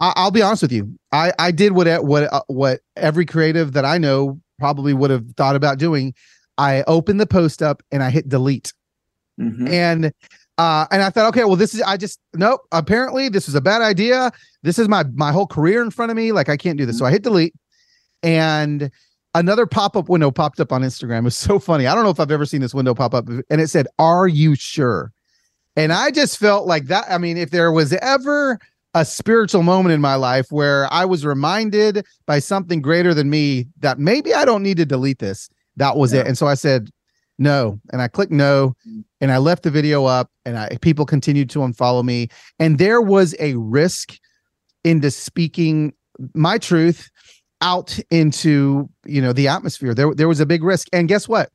[0.01, 0.93] I, I'll be honest with you.
[1.13, 5.25] I I did what what uh, what every creative that I know probably would have
[5.37, 6.15] thought about doing.
[6.59, 8.73] I opened the post up and I hit delete.
[9.41, 9.67] Mhm.
[9.71, 10.13] and
[10.59, 13.63] uh and i thought okay well this is i just nope apparently this is a
[13.63, 14.31] bad idea.
[14.63, 16.33] This is my my whole career in front of me.
[16.33, 16.99] Like i can't do this.
[16.99, 17.55] So i hit delete.
[18.23, 18.91] And
[19.35, 21.19] another pop-up window popped up on instagram.
[21.19, 21.87] It was so funny.
[21.87, 24.29] I don't know if i've ever seen this window pop up and it said are
[24.29, 25.13] you sure?
[25.77, 28.59] And i just felt like that i mean if there was ever
[28.95, 33.67] a spiritual moment in my life where i was reminded by something greater than me
[33.79, 36.21] that maybe i don't need to delete this that was Yeah.
[36.21, 36.91] it and so i said
[37.39, 37.81] no.
[37.91, 38.77] And i clicked no
[39.23, 42.29] and I left the video up and I people continued to unfollow me.
[42.59, 44.19] And there was a risk
[44.85, 45.95] into speaking
[46.35, 47.09] my truth
[47.63, 49.95] out into you know the atmosphere.
[49.95, 50.89] There there was a big risk.
[50.93, 51.51] And guess what?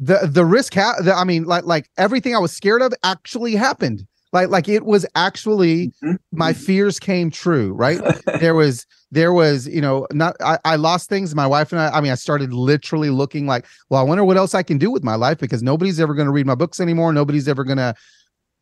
[0.00, 3.54] The the risk ha- the, I mean like like everything I was scared of actually
[3.54, 4.06] happened.
[4.32, 6.18] Like like it was actually Mhm.
[6.32, 8.00] my fears came true right?
[8.40, 11.34] There was there was you know not I, I lost things.
[11.34, 14.36] My wife and I I mean I started literally looking like well I wonder what
[14.36, 16.80] else I can do with my life because nobody's ever going to read my books
[16.80, 17.12] anymore.
[17.12, 17.94] Nobody's ever going to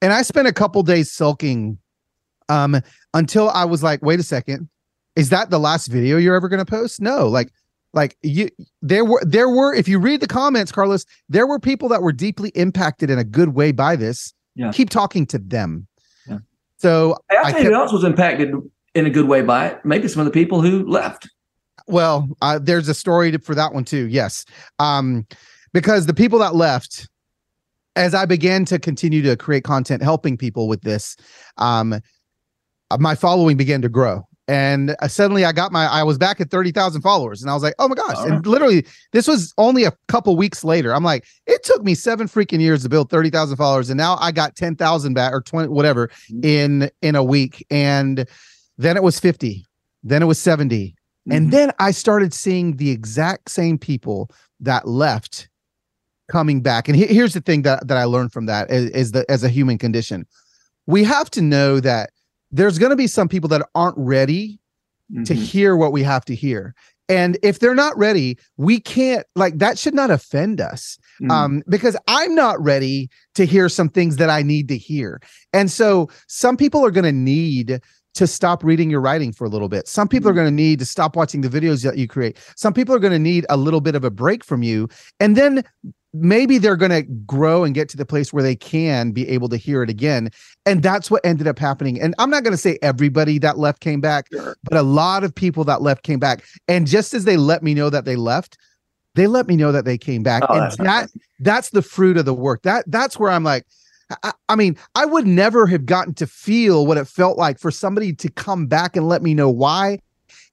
[0.03, 1.79] and I spent a couple days sulking
[2.51, 2.81] um
[3.15, 4.69] until I was like wait a second
[5.17, 7.53] is that the last video you're ever going to post no like
[7.95, 8.49] like you
[8.81, 12.13] there were there were if you read the comments Carlos there were people that were
[12.13, 14.73] deeply impacted in a good way by this Yeah.
[14.73, 15.87] keep talking to them
[16.27, 16.39] Yeah.
[16.79, 18.55] so Hey, I you kept- who else was impacted
[18.95, 19.81] in a good way by it.
[19.85, 21.27] Maybe some of the people who left.
[21.87, 24.07] Well, uh, there's a story to, for that one too.
[24.09, 24.45] Yes,
[24.79, 25.27] um,
[25.73, 27.09] because the people that left,
[27.97, 31.17] as I began to continue to create content helping people with this,
[31.57, 31.95] um,
[32.91, 34.29] uh, my following began to grow.
[34.49, 35.87] And uh, suddenly, I got my.
[35.87, 38.27] I was back at thirty thousand followers, and I was like, "Oh my gosh!" All
[38.33, 40.93] And literally, this was only a couple weeks later.
[40.93, 44.17] I'm like, "It took me seven freaking years to build thirty thousand followers, and now
[44.21, 46.45] I got ten thousand back or twenty, whatever, Mhm.
[46.45, 48.27] in in a week." And
[48.79, 49.65] then it was fifty,
[50.03, 50.97] then it was seventy,
[51.31, 51.51] and Mhm.
[51.53, 54.29] then I started seeing the exact same people
[54.59, 55.49] that left
[56.31, 56.89] coming back.
[56.89, 59.45] And he- here's the thing that, that I learned from that is, is that as
[59.45, 60.25] a human condition,
[60.87, 62.11] we have to know that
[62.53, 64.61] there's going to be some people that aren't ready
[65.11, 65.25] mm-hmm.
[65.25, 66.75] to hear what we have to hear.
[67.09, 70.99] And if they're not ready, we can't like that should not offend us.
[71.21, 71.31] Mm.
[71.31, 75.21] Um, because I'm not ready to hear some things that I need to hear.
[75.53, 77.81] And so some people are going to need
[78.15, 79.89] to stop reading your writing for a little bit.
[79.89, 80.37] Some people are mm.
[80.37, 82.39] going to need to stop watching the videos that you create.
[82.57, 84.89] Some people are going to need a little bit of a break from you.
[85.19, 85.65] And then
[86.15, 89.49] maybe they're going to grow and get to the place where they can be able
[89.49, 90.31] to hear it again.
[90.67, 92.01] And that's what ended up happening.
[92.01, 94.57] And I'm not going to say everybody that left came back, sure.
[94.65, 96.45] but a lot of people that left came back.
[96.69, 98.59] And just as they let me know that they left,
[99.15, 100.43] they let me know that they came back.
[100.49, 102.63] Oh, and that's that that's the fruit of the work.
[102.63, 103.67] That that's where I'm like,
[104.23, 107.71] I, I, mean, I would never have gotten to feel what it felt like for
[107.71, 109.99] somebody to come back and let me know why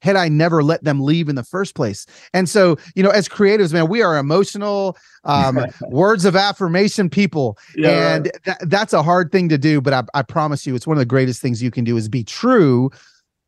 [0.02, 2.06] had I never let them leave in the first place.
[2.32, 7.58] And so, you know, as creatives, man, we are emotional, um, words of affirmation people.
[7.76, 9.80] Yeah, and th- that's a hard thing to do.
[9.80, 12.08] But I, I promise you, it's one of the greatest things you can do is
[12.08, 12.90] be true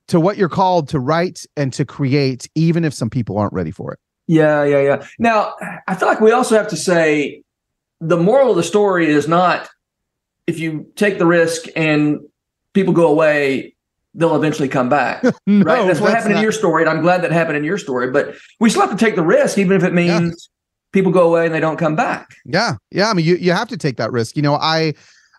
[0.08, 3.70] to what you're called to write and to create, even if some people aren't ready
[3.70, 3.98] for it.
[4.26, 5.06] Yeah, yeah, yeah.
[5.18, 5.54] Now,
[5.88, 7.42] I feel like we also have to say
[8.00, 9.68] the moral of the story is not
[10.46, 12.18] if you take the risk and
[12.74, 13.74] people go away,
[14.14, 15.22] they'll eventually come back.
[15.46, 15.86] no, right?
[15.86, 16.38] That's what that's happened not...
[16.38, 16.82] in your story.
[16.82, 18.10] And I'm glad that happened in your story.
[18.10, 20.92] But we still have to take the risk, even if it means yeah.
[20.92, 22.36] people go away and they don't come back.
[22.44, 22.76] Yeah.
[22.90, 23.10] Yeah.
[23.10, 24.36] I mean, you, you have to take that risk.
[24.36, 24.94] You know, I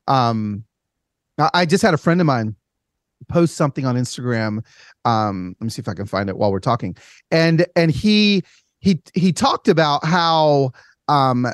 [0.08, 0.64] um
[1.54, 2.56] I just had a friend of mine
[3.30, 4.64] post something on Instagram.
[5.06, 6.96] Um, let me see if I can find it while we're talking.
[7.32, 8.44] And and he
[8.80, 10.72] he he talked about how
[11.08, 11.48] um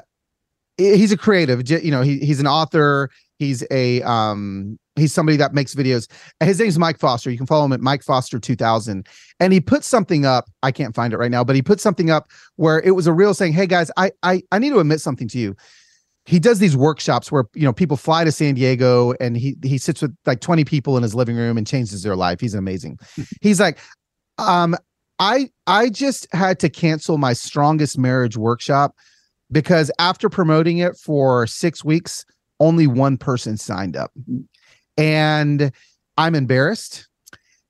[0.78, 5.54] he's a creative, you know, he, he's an author, he's a um he's somebody that
[5.54, 6.10] makes videos.
[6.40, 7.30] His name's Mike Foster.
[7.32, 9.08] You can follow him at Mike Foster 2000.
[9.40, 10.50] And he put something up.
[10.64, 13.14] I can't find it right now, but he put something up where it was a
[13.14, 15.56] real saying, "Hey guys, I I I need to admit something to you."
[16.26, 19.78] He does these workshops where you know people fly to San Diego and he he
[19.78, 22.40] sits with like 20 people in his living room and changes their life.
[22.40, 23.00] He's amazing.
[23.42, 23.80] He's like,
[24.38, 24.76] um,
[25.20, 28.96] I I just had to cancel my strongest marriage workshop
[29.52, 32.26] because after promoting it for six weeks,
[32.60, 34.12] only one person signed up
[35.00, 35.72] and
[36.18, 37.08] I'm embarrassed.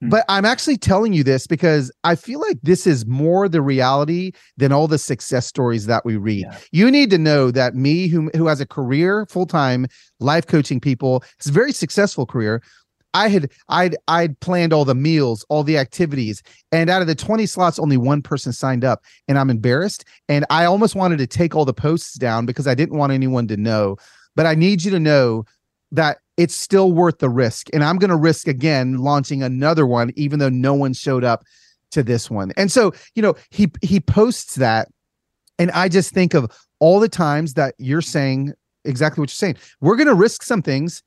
[0.01, 0.09] Hmm.
[0.09, 4.31] But I'm actually telling you this because I feel like this is more the reality
[4.57, 6.45] than all the success stories that we read.
[6.49, 6.57] Yeah.
[6.71, 9.87] You need to know that me, who who has a career full time
[10.19, 12.61] life coaching people, it's a very successful career.
[13.13, 17.15] I had I'd I'd planned all the meals, all the activities, and out of the
[17.15, 20.05] 20 slots, only one person signed up, and I'm embarrassed.
[20.27, 23.47] And I almost wanted to take all the posts down because I didn't want anyone
[23.47, 23.97] to know.
[24.35, 25.45] But I need you to know
[25.91, 27.67] that it's still worth the risk.
[27.73, 31.43] And I'm going to risk again launching another one, even though no one showed up
[31.91, 32.53] to this one.
[32.55, 34.87] And so, you know, he he posts that,
[35.57, 38.53] and I just think of all the times that you're saying
[38.85, 39.57] exactly what you're saying.
[39.81, 41.03] We're going to risk some things,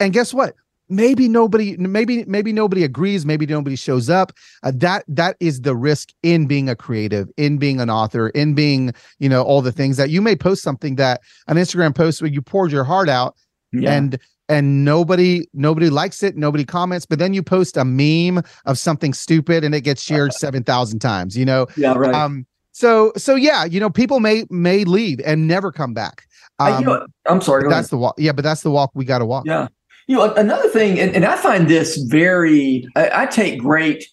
[0.00, 0.54] and guess what?
[0.90, 3.26] Maybe nobody, maybe maybe nobody agrees.
[3.26, 4.32] Maybe nobody shows up.
[4.62, 8.54] Uh, that that is the risk in being a creative, in being an author, in
[8.54, 12.22] being you know all the things that you may post something that an Instagram post
[12.22, 13.34] where you poured your heart out,
[13.72, 13.92] yeah.
[13.92, 18.78] and and nobody nobody likes it nobody comments but then you post a meme of
[18.78, 21.66] something stupid and it gets shared 7000 times you know?
[21.76, 22.14] Yeah right.
[22.14, 26.24] Um so so yeah you know people may may leave and never come back.
[26.60, 29.18] Um, you know, i'm sorry that's the walk yeah but that's the walk we got
[29.18, 29.44] to walk.
[29.46, 29.68] Yeah.
[30.08, 34.08] You know another thing and, and i find this very I, I take great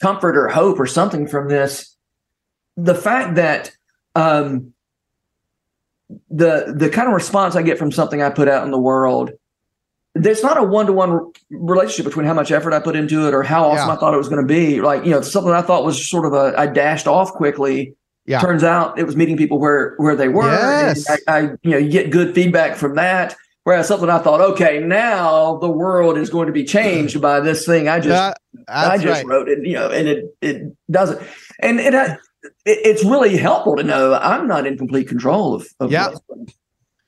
[0.00, 1.94] comfort or hope or something from this
[2.76, 3.72] the fact that
[4.14, 4.72] um
[6.30, 9.32] the the kind of response I get from something I put out in the world,
[10.14, 13.34] there's not a one to one relationship between how much effort I put into it
[13.34, 13.94] or how awesome yeah.
[13.94, 14.80] I thought it was going to be.
[14.80, 17.94] Like you know, something I thought was sort of a I dashed off quickly.
[18.24, 18.40] Yeah.
[18.40, 20.50] Turns out it was meeting people where where they were.
[20.50, 21.08] Yes.
[21.08, 23.36] I, I, you know you get good feedback from that.
[23.64, 27.66] Whereas something I thought, okay, now the world is going to be changed by this
[27.66, 28.38] thing I just
[28.68, 29.26] I just right.
[29.26, 31.20] wrote it, you know, and it it doesn't.
[31.58, 32.18] And it
[32.64, 36.10] it's really helpful to know I'm not in complete control of, of yeah.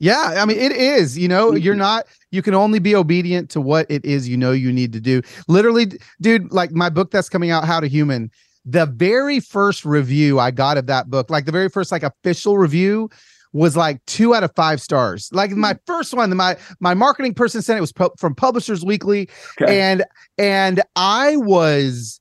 [0.00, 3.60] Yeah, I mean it is, you know, you're not you can only be obedient to
[3.60, 5.22] what it is you know you need to do.
[5.48, 5.88] Literally,
[6.20, 8.30] dude, like my book that's coming out How to Human,
[8.64, 12.58] the very first review I got of that book, like the very first like official
[12.58, 13.10] review
[13.52, 15.30] was like 2 out of 5 stars.
[15.32, 15.80] Like my mm.
[15.86, 19.28] first one, my my marketing person sent it was pu- from Publishers Weekly
[19.60, 19.80] okay.
[19.80, 20.04] and
[20.36, 22.17] and I was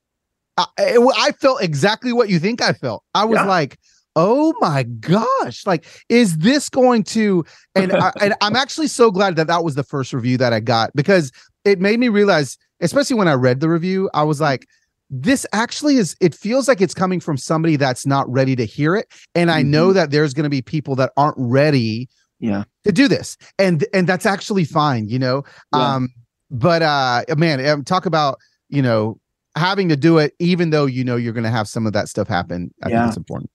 [0.58, 3.04] I, I, felt exactly what you think I felt.
[3.14, 3.46] I was yeah.
[3.46, 3.78] like,
[4.16, 7.46] oh my gosh, like, is this going to?
[7.76, 10.60] And, I, and I'm actually so glad that that was the first review that I
[10.60, 11.32] got because
[11.64, 14.68] it made me realize, especially when I read the review, I was like,
[15.10, 18.96] this actually is it feels like it's coming from somebody that's not ready to hear
[18.96, 19.72] it and i mm-hmm.
[19.72, 23.86] know that there's going to be people that aren't ready yeah to do this and
[23.94, 25.44] and that's actually fine you know
[25.74, 25.96] yeah.
[25.96, 26.10] um
[26.52, 28.38] but uh man um, talk about
[28.70, 29.18] you know
[29.60, 32.08] having to do it even though you know you're going to have some of that
[32.10, 33.00] stuff happen i Yeah.
[33.02, 33.50] think it's important.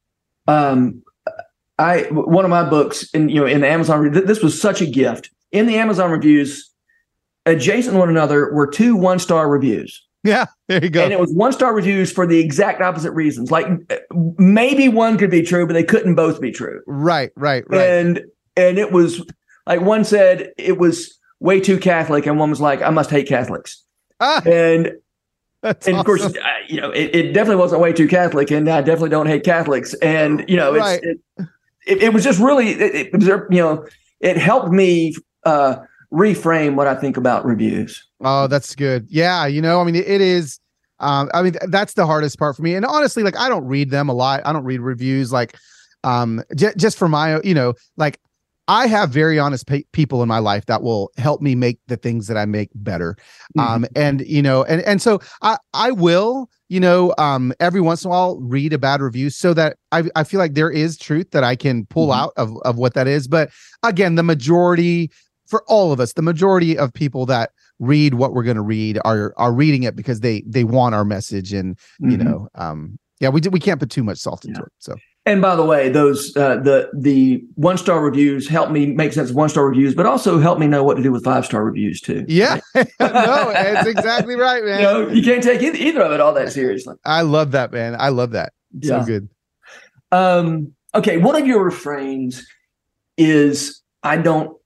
[0.49, 1.03] Um
[1.79, 4.87] i one of my books in you know in the amazon this was such a
[4.87, 5.31] gift.
[5.53, 6.71] In the amazon reviews
[7.47, 10.01] adjacent to one another were two one star reviews.
[10.25, 11.03] Yeah there you go.
[11.03, 13.51] And it was one star reviews for the exact opposite reasons.
[13.51, 13.67] Like
[14.39, 16.81] maybe one could be true but they couldn't both be true.
[16.87, 17.81] Right right right.
[17.81, 18.23] And
[18.57, 19.25] and it was
[19.67, 23.27] like one said it was way too catholic and one was like i must hate
[23.29, 23.83] catholics.
[24.21, 24.93] Ah, and
[25.63, 26.23] that's and of course.
[26.25, 29.45] I, you know, it, it definitely wasn't way too Catholic, and I definitely don't hate
[29.45, 29.95] Catholics.
[29.95, 31.03] And you know, it's, Right.
[31.03, 31.19] it,
[31.87, 33.87] it, it was just really, it, was, you know,
[34.21, 35.77] it helped me uh,
[36.13, 38.07] reframe what I think about reviews.
[38.21, 39.07] Oh, that's good.
[39.09, 40.59] Yeah, you know, I mean, it, it is.
[41.01, 42.77] Um, I mean, that's the hardest part for me.
[42.77, 44.41] And honestly, like, I don't read them a lot.
[44.45, 45.57] I don't read reviews, like,
[46.05, 48.21] um, j- just for my, you know, like,
[48.73, 51.97] I have very honest pe- people in my life that will help me make the
[51.99, 53.17] things that I make better.
[53.59, 58.03] Um, and you know, and and so I I will, you know, um, every once
[58.05, 60.97] in a while read a bad review so that I I feel like there is
[60.97, 62.17] truth that I can pull Mhm.
[62.21, 63.29] out of of what that is.
[63.29, 63.51] But
[63.83, 65.11] again, the majority
[65.47, 68.99] for all of us, the majority of people that read what we're going to read
[69.05, 72.25] are are reading it because they they want our message and you Mhm.
[72.25, 74.67] know um yeah we we can't put too much salt into Yeah.
[74.67, 78.87] it so And by the way, those uh, the the one star reviews help me
[78.87, 81.23] make sense of one star reviews, but also help me know what to do with
[81.23, 82.25] five star reviews too.
[82.27, 82.85] yeah no
[83.53, 86.51] that's exactly right man You know, you can't take either, either of it all that
[86.53, 86.97] seriously.
[87.05, 89.29] i love that man i love that so good
[90.11, 92.45] Um, okay, one of your refrains
[93.17, 94.57] is I don't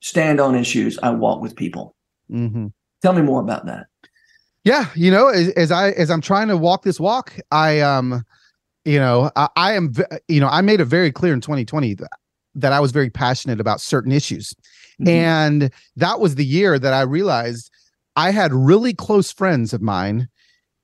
[0.00, 1.94] stand on issues, I walk with people.
[2.30, 2.68] hmm
[3.02, 3.86] Tell me more about that.
[4.64, 8.24] yeah you know as, as i as i'm trying to walk this walk i um
[8.86, 9.92] you know i, I am
[10.28, 12.08] you know i made it very clear in 2020 that,
[12.54, 14.54] that i was very passionate about certain issues
[15.00, 15.08] Mhm.
[15.08, 17.70] And that was the year that I realized
[18.16, 20.28] I had really close friends of mine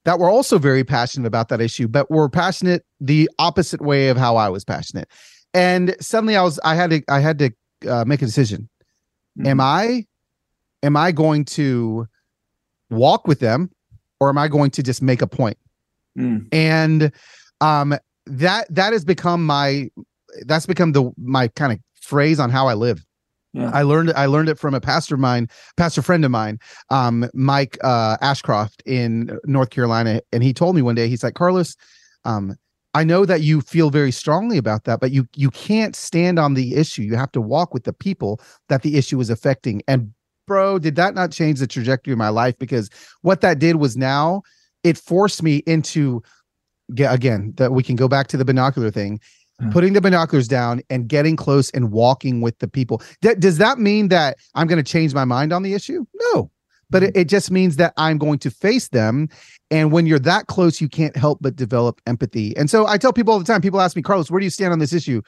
[0.05, 4.17] that were also very passionate about that issue, but were passionate the opposite way of
[4.17, 5.09] how I was passionate.
[5.55, 7.51] And suddenly I was, I had to, I had to
[7.89, 8.69] uh, make a decision.
[9.47, 10.05] Am I,
[10.83, 12.07] am I going to
[12.91, 13.71] walk with them
[14.21, 15.57] or am I going to just make a point?
[16.19, 16.47] Mm.
[16.53, 17.11] and
[17.63, 17.95] um
[18.27, 19.89] that that has become my
[20.47, 23.05] that's become the my kind of phrase on how i live.
[23.55, 23.71] Yeah.
[23.75, 25.47] i learned i learned it from a pastor of mine
[25.77, 30.81] pastor friend of mine um mike uh ashcraft in north carolina and he told me
[30.81, 31.77] one day he's like carlos
[32.25, 32.57] um
[32.95, 36.55] i know that you feel very strongly about that but you you can't stand on
[36.55, 37.03] the issue.
[37.03, 39.83] You have to walk with the people that the issue is affecting.
[39.89, 40.13] And
[40.47, 42.59] bro did that not change the trajectory of my life?
[42.59, 42.91] Because
[43.23, 44.43] what that did was now
[44.85, 46.23] it forced me into
[46.95, 49.21] ge- again that we can go back to the binocular thing
[49.61, 49.71] Hmm.
[49.71, 53.79] putting the binoculars down and getting close and walking with the people D- does that
[53.79, 56.51] mean that i'm going to change my mind on the issue no
[56.89, 59.29] but it, it just means that i'm going to face them
[59.71, 63.13] and when you're that close you can't help but develop empathy and so i tell
[63.13, 65.21] people all the time people ask me carlos where do you stand on this issue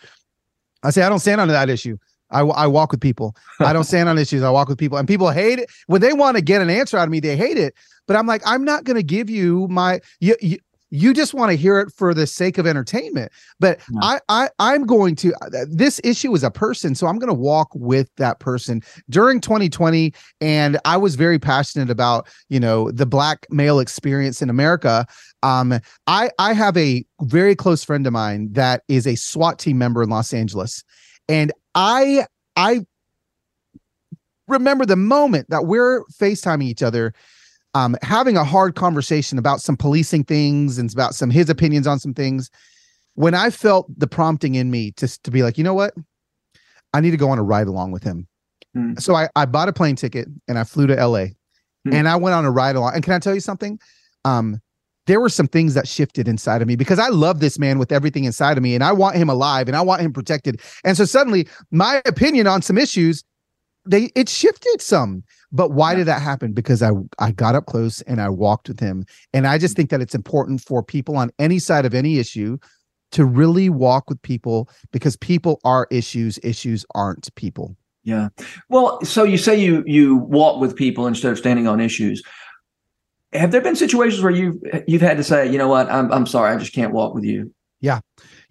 [0.85, 1.96] i say i don't stand on that issue
[2.31, 3.37] I, I walk with people.
[3.61, 4.42] I don't stand on issues.
[4.42, 6.96] I walk with people, and people hate it when they want to get an answer
[6.96, 7.20] out of me.
[7.20, 7.74] They hate it,
[8.09, 10.35] but I'm like, I'm not going to give you my you.
[10.40, 10.59] you
[10.90, 13.33] you just want to hear it for the sake of entertainment.
[13.59, 14.01] But Yeah.
[14.03, 15.33] I, I i'm going to
[15.68, 18.83] this issue is a person so i'm going to walk with that person.
[19.11, 24.51] During 2020 and i was very passionate about you know the black male experience in
[24.51, 25.07] america
[25.42, 25.75] um
[26.07, 30.03] i i have a very close friend of mine that is a swat team member
[30.03, 30.85] in los angeles.
[31.29, 32.85] And i i
[34.49, 37.14] remember the moment that we're facetiming each other
[37.75, 41.99] um, having a hard conversation about some policing things and about some his opinions on
[41.99, 42.51] some things.
[43.15, 45.95] When I felt the prompting in me to to be like, you know what,
[46.93, 48.27] I need to go on a ride along with him.
[48.75, 48.95] Hmm.
[48.99, 51.35] So I I bought a plane ticket and I flew to L.A.
[51.85, 51.93] Hmm.
[51.93, 52.95] and I went on a ride along.
[52.95, 53.79] And can I tell you something?
[54.25, 54.61] Um,
[55.07, 57.93] there were some things that shifted inside of me because I love this man with
[57.93, 60.61] everything inside of me and I want him alive and I want him protected.
[60.83, 63.23] And so suddenly my opinion on some issues,
[63.85, 65.23] they it shifted some.
[65.55, 65.99] But why Yeah.
[65.99, 66.53] did that happen?
[66.53, 69.07] Because I I got up close and I walked with him.
[69.33, 72.59] And I just think that it's important for people on any side of any issue
[73.12, 77.77] to really walk with people because people are issues, issues aren't people.
[78.03, 78.29] Yeah.
[78.69, 82.23] Well, so you say you you walk with people instead of standing on issues.
[83.33, 86.27] Have there been situations where you've you've had to say, you know what, I'm I'm
[86.27, 87.55] sorry, I just can't walk with you.
[87.81, 88.01] Yeah,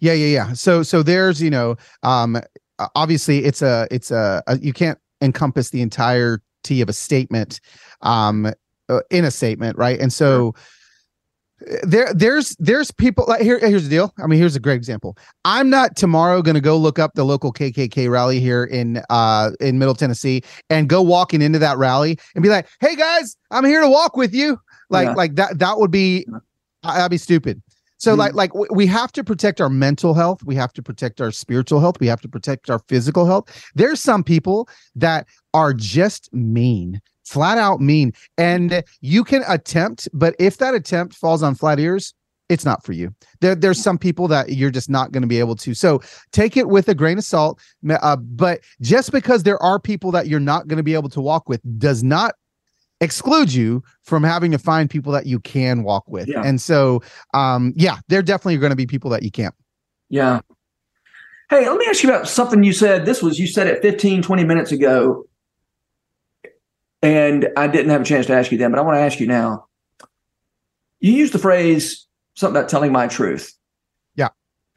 [0.00, 0.26] yeah, yeah.
[0.26, 0.52] yeah.
[0.54, 2.40] So so there's, you know, um
[2.94, 5.80] obviously it's a it's a, a you can't encompass the
[6.64, 7.60] entirety of a statement
[8.02, 8.46] um
[8.90, 9.98] uh, in a statement, right?
[9.98, 10.54] And so
[11.66, 14.12] uh, there there's there's people like here here's the deal.
[14.22, 15.16] I mean, here's a great example.
[15.46, 19.52] I'm not tomorrow going to go look up the local KKK rally here in uh
[19.60, 23.64] in Middle Tennessee and go walking into that rally and be like, "Hey guys, I'm
[23.64, 24.58] here to walk with you."
[24.90, 25.14] like Yeah.
[25.14, 26.26] like that that would be
[26.82, 27.62] I- that'd be stupid.
[27.98, 28.18] So Mhm.
[28.18, 31.80] like like we have to protect our mental health, we have to protect our spiritual
[31.80, 33.48] health, we have to protect our physical health.
[33.74, 40.34] There's some people that are just mean, flat out mean, and you can attempt, but
[40.38, 42.14] if that attempt falls on flat ears,
[42.50, 43.14] it's not for you.
[43.40, 45.72] There, there's some people that you're just not going to be able to.
[45.72, 47.58] So take it with a grain of salt.
[47.88, 51.22] Uh, but just because there are people that you're not going to be able to
[51.22, 52.34] walk with does not
[53.00, 56.28] exclude you from having to find people that you can walk with.
[56.28, 56.42] Yeah.
[56.42, 59.54] And so, um, yeah, there definitely are going to be people that you can't.
[60.08, 60.40] Yeah.
[61.50, 63.04] Hey, let me ask you about something you said.
[63.04, 65.26] This was, you said it 15, 20 minutes ago.
[67.02, 69.20] And I didn't have a chance to ask you then, but I want to ask
[69.20, 69.66] you now.
[71.00, 73.52] You used the phrase something about telling my truth.
[74.16, 74.28] Yeah.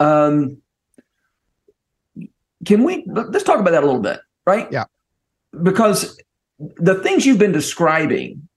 [0.01, 0.57] Um,
[2.65, 4.67] can we, let's talk about that a little bit, right?
[4.71, 4.85] Yeah.
[5.63, 6.19] Because
[6.59, 8.47] the things you've been describing,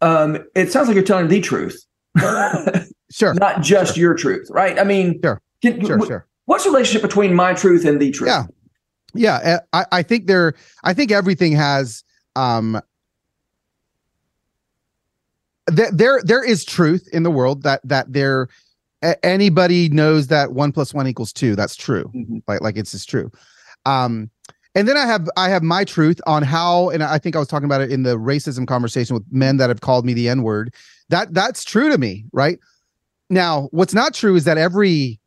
[0.00, 1.84] um, it sounds like you're telling the truth.
[3.10, 3.32] Sure.
[3.32, 4.78] not just your truth, right?
[4.78, 5.40] I mean, Sure.
[5.62, 5.96] can- Sure.
[5.98, 6.26] wh- Sure.
[6.44, 8.28] what's the relationship between my truth and the truth?
[8.28, 8.44] Yeah.
[9.14, 9.36] Yeah.
[9.36, 10.52] uh, I, I think there,
[10.84, 12.04] I think everything has,
[12.36, 12.78] um,
[15.74, 18.48] th- there, there is truth in the world that, that there,
[19.02, 21.56] a- anybody knows that one plus one equals two.
[21.56, 22.10] That's true.
[22.14, 22.42] Mhm.
[22.46, 23.30] like like it's just true
[23.86, 24.28] um
[24.74, 27.48] and then i have i have my truth on how and i think i was
[27.48, 30.42] talking about it in the racism conversation with men that have called me the n
[30.42, 30.74] word
[31.08, 32.58] that that's true to me right?
[33.30, 35.20] Now what's not true is that every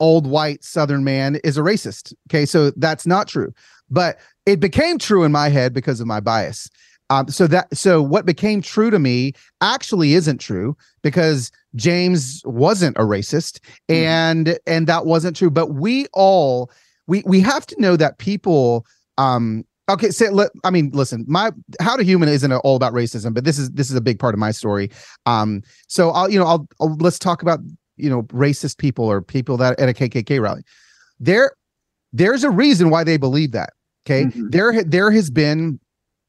[0.00, 2.46] old white southern man is a racist okay?
[2.46, 3.52] So that's not true.
[3.90, 6.68] But it became true in my head because of my bias.
[7.10, 12.96] Um, so that so what became true to me actually isn't true because James wasn't
[12.96, 13.96] a racist Mhm.
[13.96, 15.50] and and that wasn't true.
[15.50, 16.70] But we all
[17.08, 18.86] we we have to know that people
[19.16, 21.50] um okay so let, i mean listen my
[21.80, 24.34] how to human isn't all about racism but this is this is a big part
[24.34, 24.90] of my story.
[25.26, 27.58] Um so i'll you know i'll, I'll let's talk about
[27.96, 30.62] you know racist people or people that at a kkk rally.
[31.18, 31.52] There
[32.12, 33.70] there's a reason why they believe that
[34.06, 34.26] okay?
[34.26, 34.52] Mhm.
[34.52, 35.80] there there has been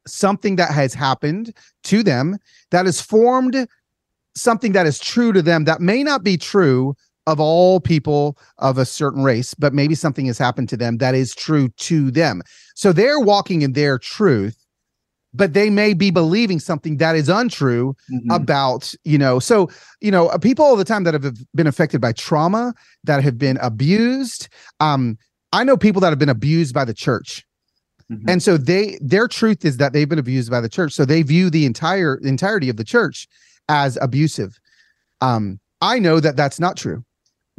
[0.08, 1.54] something that has happened
[1.84, 2.38] to them
[2.72, 3.68] that has formed
[4.36, 6.96] something that is true to them that may not be true
[7.30, 11.16] of all people of a certain race, but maybe something has happened to them that
[11.16, 12.42] is true to them.
[12.76, 14.58] So they're walking in their truth,
[15.34, 18.36] but they may be believing something that is untrue Mhm.
[18.36, 19.70] about, you know, so,
[20.02, 22.74] you know, people all the time that have been affected by trauma,
[23.04, 24.48] that have been abused.
[24.80, 25.18] Um,
[25.54, 27.46] I know people that have been abused by the church.
[28.12, 28.24] Mhm.
[28.28, 30.94] And so they their truth is that they've been abused by the church.
[30.94, 33.28] So they view the entire entirety of the church
[33.68, 34.60] as abusive.
[35.22, 37.04] Um, I know that that's not true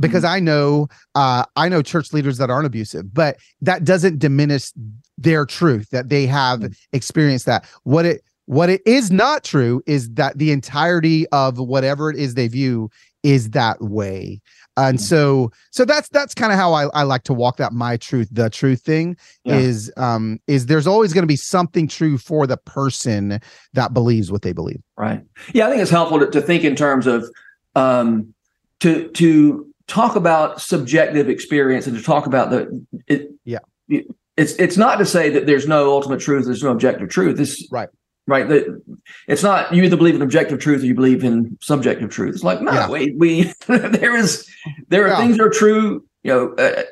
[0.00, 4.72] because I know uh, I know church leaders that aren't abusive, but that doesn't diminish
[5.18, 6.76] their truth that they have Mhm.
[6.92, 7.64] experienced that.
[7.84, 12.34] What it what it is not true is that the entirety of whatever it is
[12.34, 12.90] they view
[13.22, 14.40] is that way.
[14.76, 15.02] And Mhm.
[15.02, 18.28] so so that's that's kind of how I, I like to walk that my truth,
[18.32, 19.58] the truth thing Yeah.
[19.58, 23.40] is um is there's always going to be something true for the person
[23.74, 24.80] that believes what they believe.
[24.96, 25.22] Right.
[25.52, 27.28] Yeah, I think it's helpful to, to think in terms of
[27.76, 28.34] um,
[28.80, 33.30] to to talk about subjective experience and to talk about the it.
[33.44, 33.58] Yeah.
[33.88, 37.36] it- it's it's not to say that there's no ultimate truth, there's no objective truth.
[37.36, 37.88] This Right.
[38.26, 38.48] Right.
[38.48, 38.80] The,
[39.28, 42.36] it's not you either believe in objective truth or you believe in subjective truth.
[42.36, 42.88] It's like no, Yeah.
[42.88, 44.48] we, we there is
[44.88, 46.06] there are things that are true.
[46.22, 46.54] You know.
[46.54, 46.84] Uh,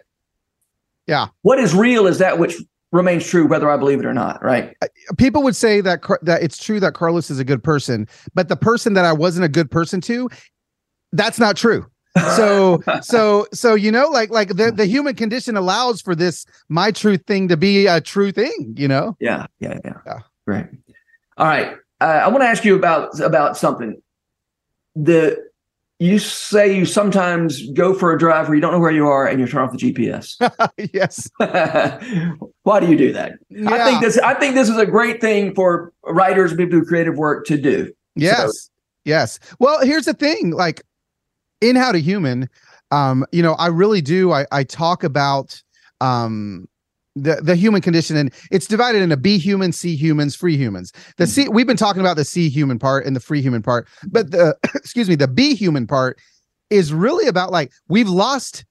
[1.07, 1.28] Yeah.
[1.42, 2.55] What is real is that which
[2.92, 4.42] remains true, whether I believe it or not.
[4.44, 4.76] Right.
[5.16, 8.57] People would say that that it's true that Carlos is a good person, but the
[8.57, 10.28] person that I wasn't a good person to,
[11.12, 11.86] that's not true.
[12.17, 16.91] So so so you know like like the the human condition allows for this my
[16.91, 19.17] truth thing to be a true thing, you know?
[19.21, 19.99] Yeah, yeah, yeah.
[20.07, 20.19] Yeah.
[20.47, 20.67] Great.
[21.37, 21.77] All right.
[22.01, 24.01] Uh, I want to ask you about about something.
[24.97, 25.49] The
[26.01, 29.27] you say you sometimes go for a drive where you don't know where you are
[29.27, 30.37] and you turn off the GPS.
[30.93, 31.29] yes.
[32.63, 33.33] Why do you do that?
[33.67, 36.85] I think this I think this is a great thing for writers and people who
[36.85, 37.93] do creative work to do.
[38.15, 38.71] Yes.
[39.05, 39.39] yes.
[39.59, 40.83] Well, here's the thing like
[41.61, 42.49] in How to Human,
[42.91, 44.33] um, you know, I really do.
[44.33, 45.63] I, I talk about
[46.01, 46.69] um,
[47.15, 50.93] the, the human condition and it's divided into be human, see humans, free humans.
[51.17, 53.89] The C, we've been talking about the C human part and the free human part,
[54.07, 56.19] but the, excuse me, the be human part
[56.71, 58.65] is really about like we've lost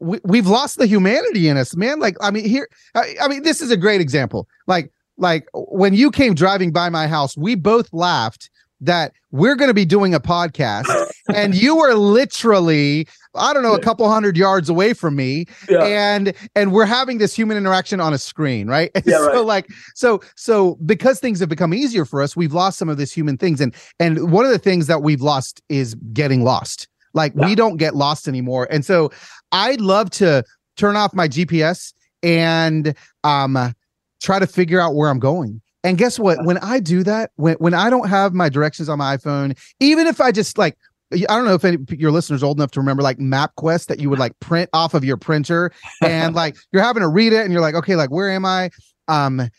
[0.00, 3.42] we, we've lost the humanity in us man like i mean here I, I mean
[3.42, 7.54] this is a great example like like when you came driving by my house we
[7.54, 8.50] both laughed
[8.80, 10.86] that we're going to be doing a podcast
[11.34, 15.84] and you were literally I don't know, a couple hundred yards away from me, yeah.
[15.84, 18.90] and and we're having this human interaction on a screen, right?
[19.10, 19.44] Yeah, so right.
[19.44, 23.12] like so so because things have become easier for us, we've lost some of this
[23.12, 26.86] human things, and and one of the things that we've lost is getting lost.
[27.14, 27.46] Like yeah.
[27.46, 29.10] we don't get lost anymore, and so
[29.52, 30.44] I'd love to
[30.76, 33.74] turn off my GPS and um
[34.20, 35.60] try to figure out where I'm going.
[35.82, 36.44] And guess what?
[36.44, 40.06] When I do that, when when I don't have my directions on my iPhone, even
[40.06, 40.76] if I just like
[41.12, 44.08] I don't know if any your listeners old enough to remember like MapQuest that you
[44.10, 47.52] would like print off of your printer and like you're having to read it and
[47.52, 48.70] you're like, okay, like where am I?
[49.08, 49.50] Um,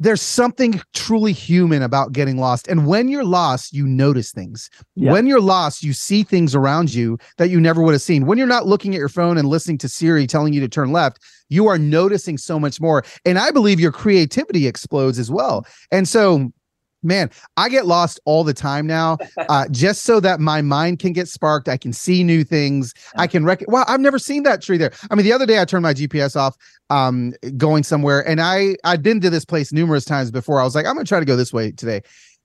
[0.00, 2.66] there's something truly human about getting lost.
[2.68, 4.70] And when you're lost, you notice things.
[4.96, 5.12] Yeah.
[5.12, 8.24] When you're lost, you see things around you that you never would have seen.
[8.24, 10.90] When you're not looking at your phone and listening to Siri telling you to turn
[10.90, 11.18] left,
[11.50, 13.04] you are noticing so much more.
[13.26, 15.66] And I believe your creativity explodes as well.
[15.92, 16.50] And so
[17.02, 19.16] man i get lost all the time now
[19.48, 23.26] uh, just so that my mind can get sparked i can see new things i
[23.26, 25.64] can rec wow i've never seen that tree there i mean the other day i
[25.64, 26.56] turned my gps off
[26.90, 30.74] um going somewhere and i i'd been to this place numerous times before i was
[30.74, 32.00] like i'm gonna try to go this way today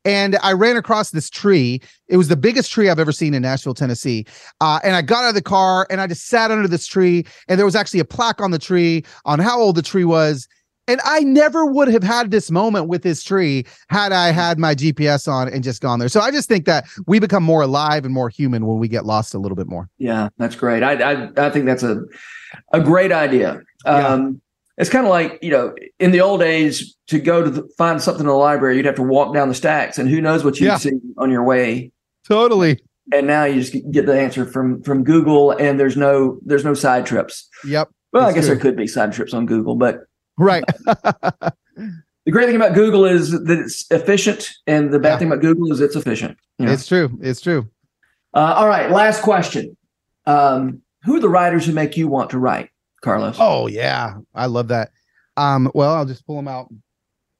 [0.05, 1.81] and I ran across this tree.
[2.07, 4.25] It was the biggest tree I've ever seen in Nashville, Tennessee.
[4.61, 7.25] Uh, and I got out of the car and I just sat under this tree.
[7.49, 10.47] And there was actually a plaque on the tree on how old the tree was.
[10.87, 14.75] And I never would have had this moment with this tree had I had my
[14.75, 16.09] GPS on and just gone there.
[16.09, 19.05] So I just think that we become more alive and more human when we get
[19.05, 19.89] lost a little bit more.
[19.97, 20.83] Yeah, that's great.
[20.83, 22.01] I I, I think that's a
[22.71, 23.61] a great idea.
[23.85, 24.29] Um, yeah.
[24.77, 28.01] It's kind of like you know, in the old days, to go to the, find
[28.01, 30.59] something in the library, you'd have to walk down the stacks, and who knows what
[30.59, 30.77] you'd yeah.
[30.77, 31.91] see on your way.
[32.27, 32.79] Totally.
[33.13, 36.73] And now you just get the answer from from Google, and there's no there's no
[36.73, 37.47] side trips.
[37.65, 37.89] Yep.
[38.11, 38.55] Well, I guess true.
[38.55, 40.05] there could be side trips on Google, but
[40.37, 40.63] Right.
[40.85, 45.17] the great thing about Google is that it's efficient, and the bad yeah.
[45.19, 46.37] thing about Google is it's efficient.
[46.59, 46.71] You know?
[46.71, 47.17] It's true.
[47.21, 47.69] It's true.
[48.33, 48.91] Uh, all right.
[48.91, 49.77] Last question.
[50.25, 52.69] Um, who are the writers who make you want to write,
[53.01, 53.37] Carlos?
[53.39, 54.91] Oh yeah, I love that.
[55.37, 56.73] Um, well, I'll just pull them out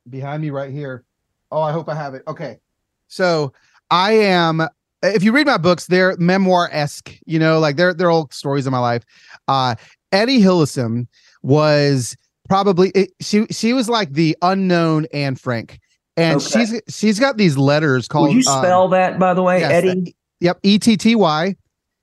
[0.10, 1.04] behind me right here.
[1.52, 2.24] Oh, I hope I have it.
[2.28, 2.60] Okay.
[3.08, 3.54] So
[3.90, 4.68] I am
[5.02, 8.66] if you read my books, they're memoir esque, you know, like they're they're all stories
[8.66, 9.04] of my life.
[9.48, 9.76] Uh
[10.12, 11.08] Etty Hillesum
[11.44, 12.16] was
[12.48, 15.80] probably it, she she was like the unknown Anne Frank,
[16.18, 16.66] and okay.
[16.66, 18.30] she's she's got these letters called.
[18.30, 20.16] Will you spell um, that by the way, yes, Etty?
[20.42, 21.56] Yep, E T T Y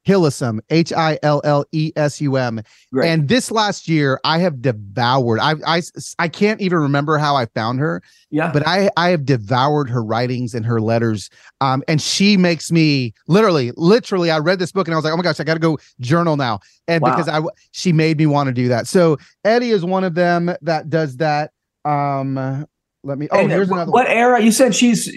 [0.07, 2.61] Hillesum, H I L L E S U M.
[3.03, 5.38] And this last year, I have devoured.
[5.40, 5.82] I, I
[6.18, 8.03] I can't even remember how I found her.
[8.30, 8.53] Yeah.
[8.53, 11.30] But I I have devoured her writings and her letters.
[11.61, 14.30] Um, and she makes me literally, literally.
[14.30, 15.78] I read this book and I was like, oh my gosh, I got to go
[16.00, 16.61] journal now.
[16.88, 17.11] And wow.
[17.11, 17.40] because I
[17.70, 18.88] she made me want to do that.
[18.88, 21.53] So Etty is one of them that does that.
[21.84, 22.66] Um,
[23.05, 23.28] let me.
[23.30, 23.90] Oh, and here's another.
[23.90, 24.16] What one.
[24.16, 24.40] era?
[24.40, 25.09] You said she's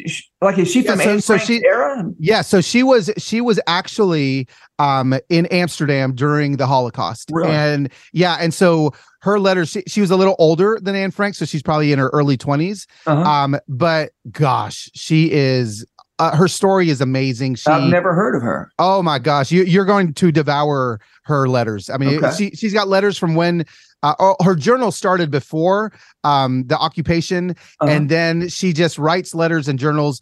[0.41, 2.03] like is she from yeah, so, so she, era?
[2.19, 4.47] Yeah, so she was she was actually
[4.79, 7.51] um in Amsterdam during the Holocaust, really?
[7.51, 8.93] and yeah, and so
[9.25, 9.69] her letters.
[9.69, 12.37] She, she was a little older than Anne Frank, so she's probably in her early
[12.37, 13.21] 20s uh-huh.
[13.21, 15.85] Um, but gosh, she is.
[16.17, 17.55] Uh, her story is amazing.
[17.55, 18.71] She, I've never heard of her.
[18.79, 21.89] Oh my gosh, you, you're going to devour her letters.
[21.89, 22.31] I mean, okay.
[22.37, 23.65] she she's got letters from when
[24.05, 25.91] uh, oh, her journal started before
[26.23, 27.91] um, the occupation, uh-huh.
[27.91, 30.21] and then she just writes letters and journals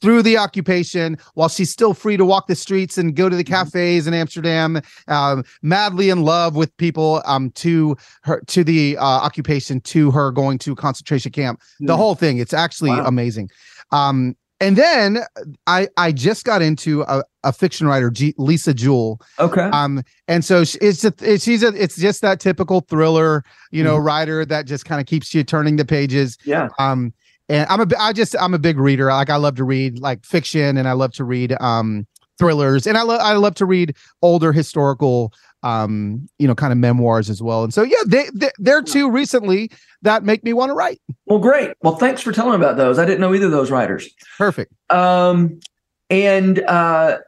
[0.00, 3.44] through the occupation while she's still free to walk the streets and go to the
[3.44, 3.54] mm-hmm.
[3.54, 9.04] cafes in Amsterdam, um, madly in love with people um, to her to the uh,
[9.04, 11.60] occupation, to her going to concentration camp.
[11.80, 12.38] The whole thing.
[12.38, 13.04] It's actually wow.
[13.06, 13.50] amazing.
[13.92, 15.20] Um, and then
[15.66, 19.20] I I just got into a, a fiction writer, G, Lisa Jewell.
[19.38, 19.62] Okay.
[19.62, 23.96] Um, and so it's a, it's she's a it's just that typical thriller, you know,
[23.96, 24.06] mm-hmm.
[24.06, 26.36] writer that just kind of keeps you turning the pages.
[26.44, 26.68] Yeah.
[26.78, 27.14] Um,
[27.48, 29.06] and I'm a I just I'm a big reader.
[29.06, 32.06] Like I love to read like fiction, and I love to read um
[32.38, 35.32] thrillers, and I love I love to read older historical
[35.62, 39.10] um you know kind of memoirs as well and so yeah they, they they're two
[39.10, 39.70] recently
[40.02, 42.98] that make me want to write well great well thanks for telling me about those
[42.98, 44.08] i didn't know either of those writers
[44.38, 45.60] perfect um
[46.08, 47.18] and uh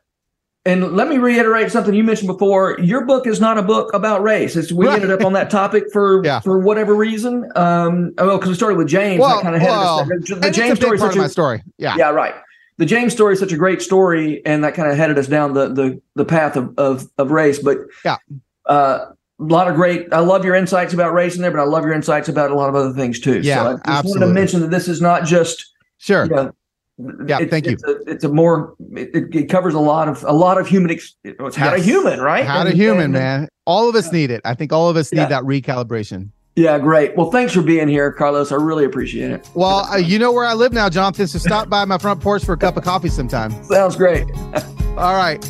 [0.64, 2.78] and let me reiterate something you mentioned before.
[2.78, 4.54] Your book is not a book about race.
[4.54, 4.94] It's, we right.
[4.94, 6.38] ended up on that topic for yeah.
[6.38, 7.50] for whatever reason.
[7.56, 9.20] Um, oh, well, because we started with James.
[9.20, 10.98] Well, kind of well, the James story.
[10.98, 11.64] Part of my story.
[11.78, 12.36] Yeah, yeah, right
[12.78, 15.54] the James story is such a great story, and that kind of headed us down
[15.54, 17.58] the the the path of of, of race.
[17.58, 18.16] But yeah,
[18.66, 19.06] uh,
[19.40, 20.12] a lot of great.
[20.12, 22.54] I love your insights about race in there, but I love your insights about a
[22.54, 23.40] lot of other things too.
[23.40, 24.20] Yeah, so I just absolutely.
[24.20, 26.24] wanted to mention that this is not just sure.
[26.24, 26.52] You know,
[27.26, 27.72] yeah, it's, thank you.
[27.72, 30.90] It's a, it's a more it, it, covers a lot of a lot of human.
[30.90, 31.80] Ex- it's how yes.
[31.80, 32.44] to human, right?
[32.44, 33.48] How to human, man.
[33.66, 34.40] All of us need it.
[34.44, 35.28] I think all of us need yeah.
[35.28, 36.30] that recalibration.
[36.54, 37.16] Yeah, great.
[37.16, 38.52] Well, thanks for being here, Carlos.
[38.52, 39.48] I really appreciate it.
[39.54, 42.44] Well, uh, you know where I live now, Jonathan, so stop by my front porch
[42.44, 43.50] for a cup of coffee sometime.
[43.64, 44.30] Sounds great.
[44.98, 45.40] All right.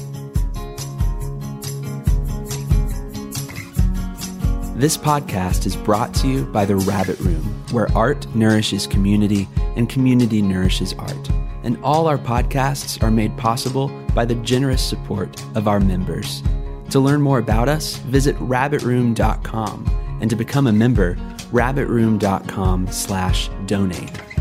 [4.77, 7.43] This podcast is brought to you by The Rabbit Room,
[7.73, 11.31] where art nourishes community and community nourishes art.
[11.65, 16.43] And all our podcasts are made possible by the generous support of our members.
[16.91, 21.17] To learn more about us, visit rabbitroom.com and to become a member,
[21.53, 24.32] rabbitroom.com slash donate.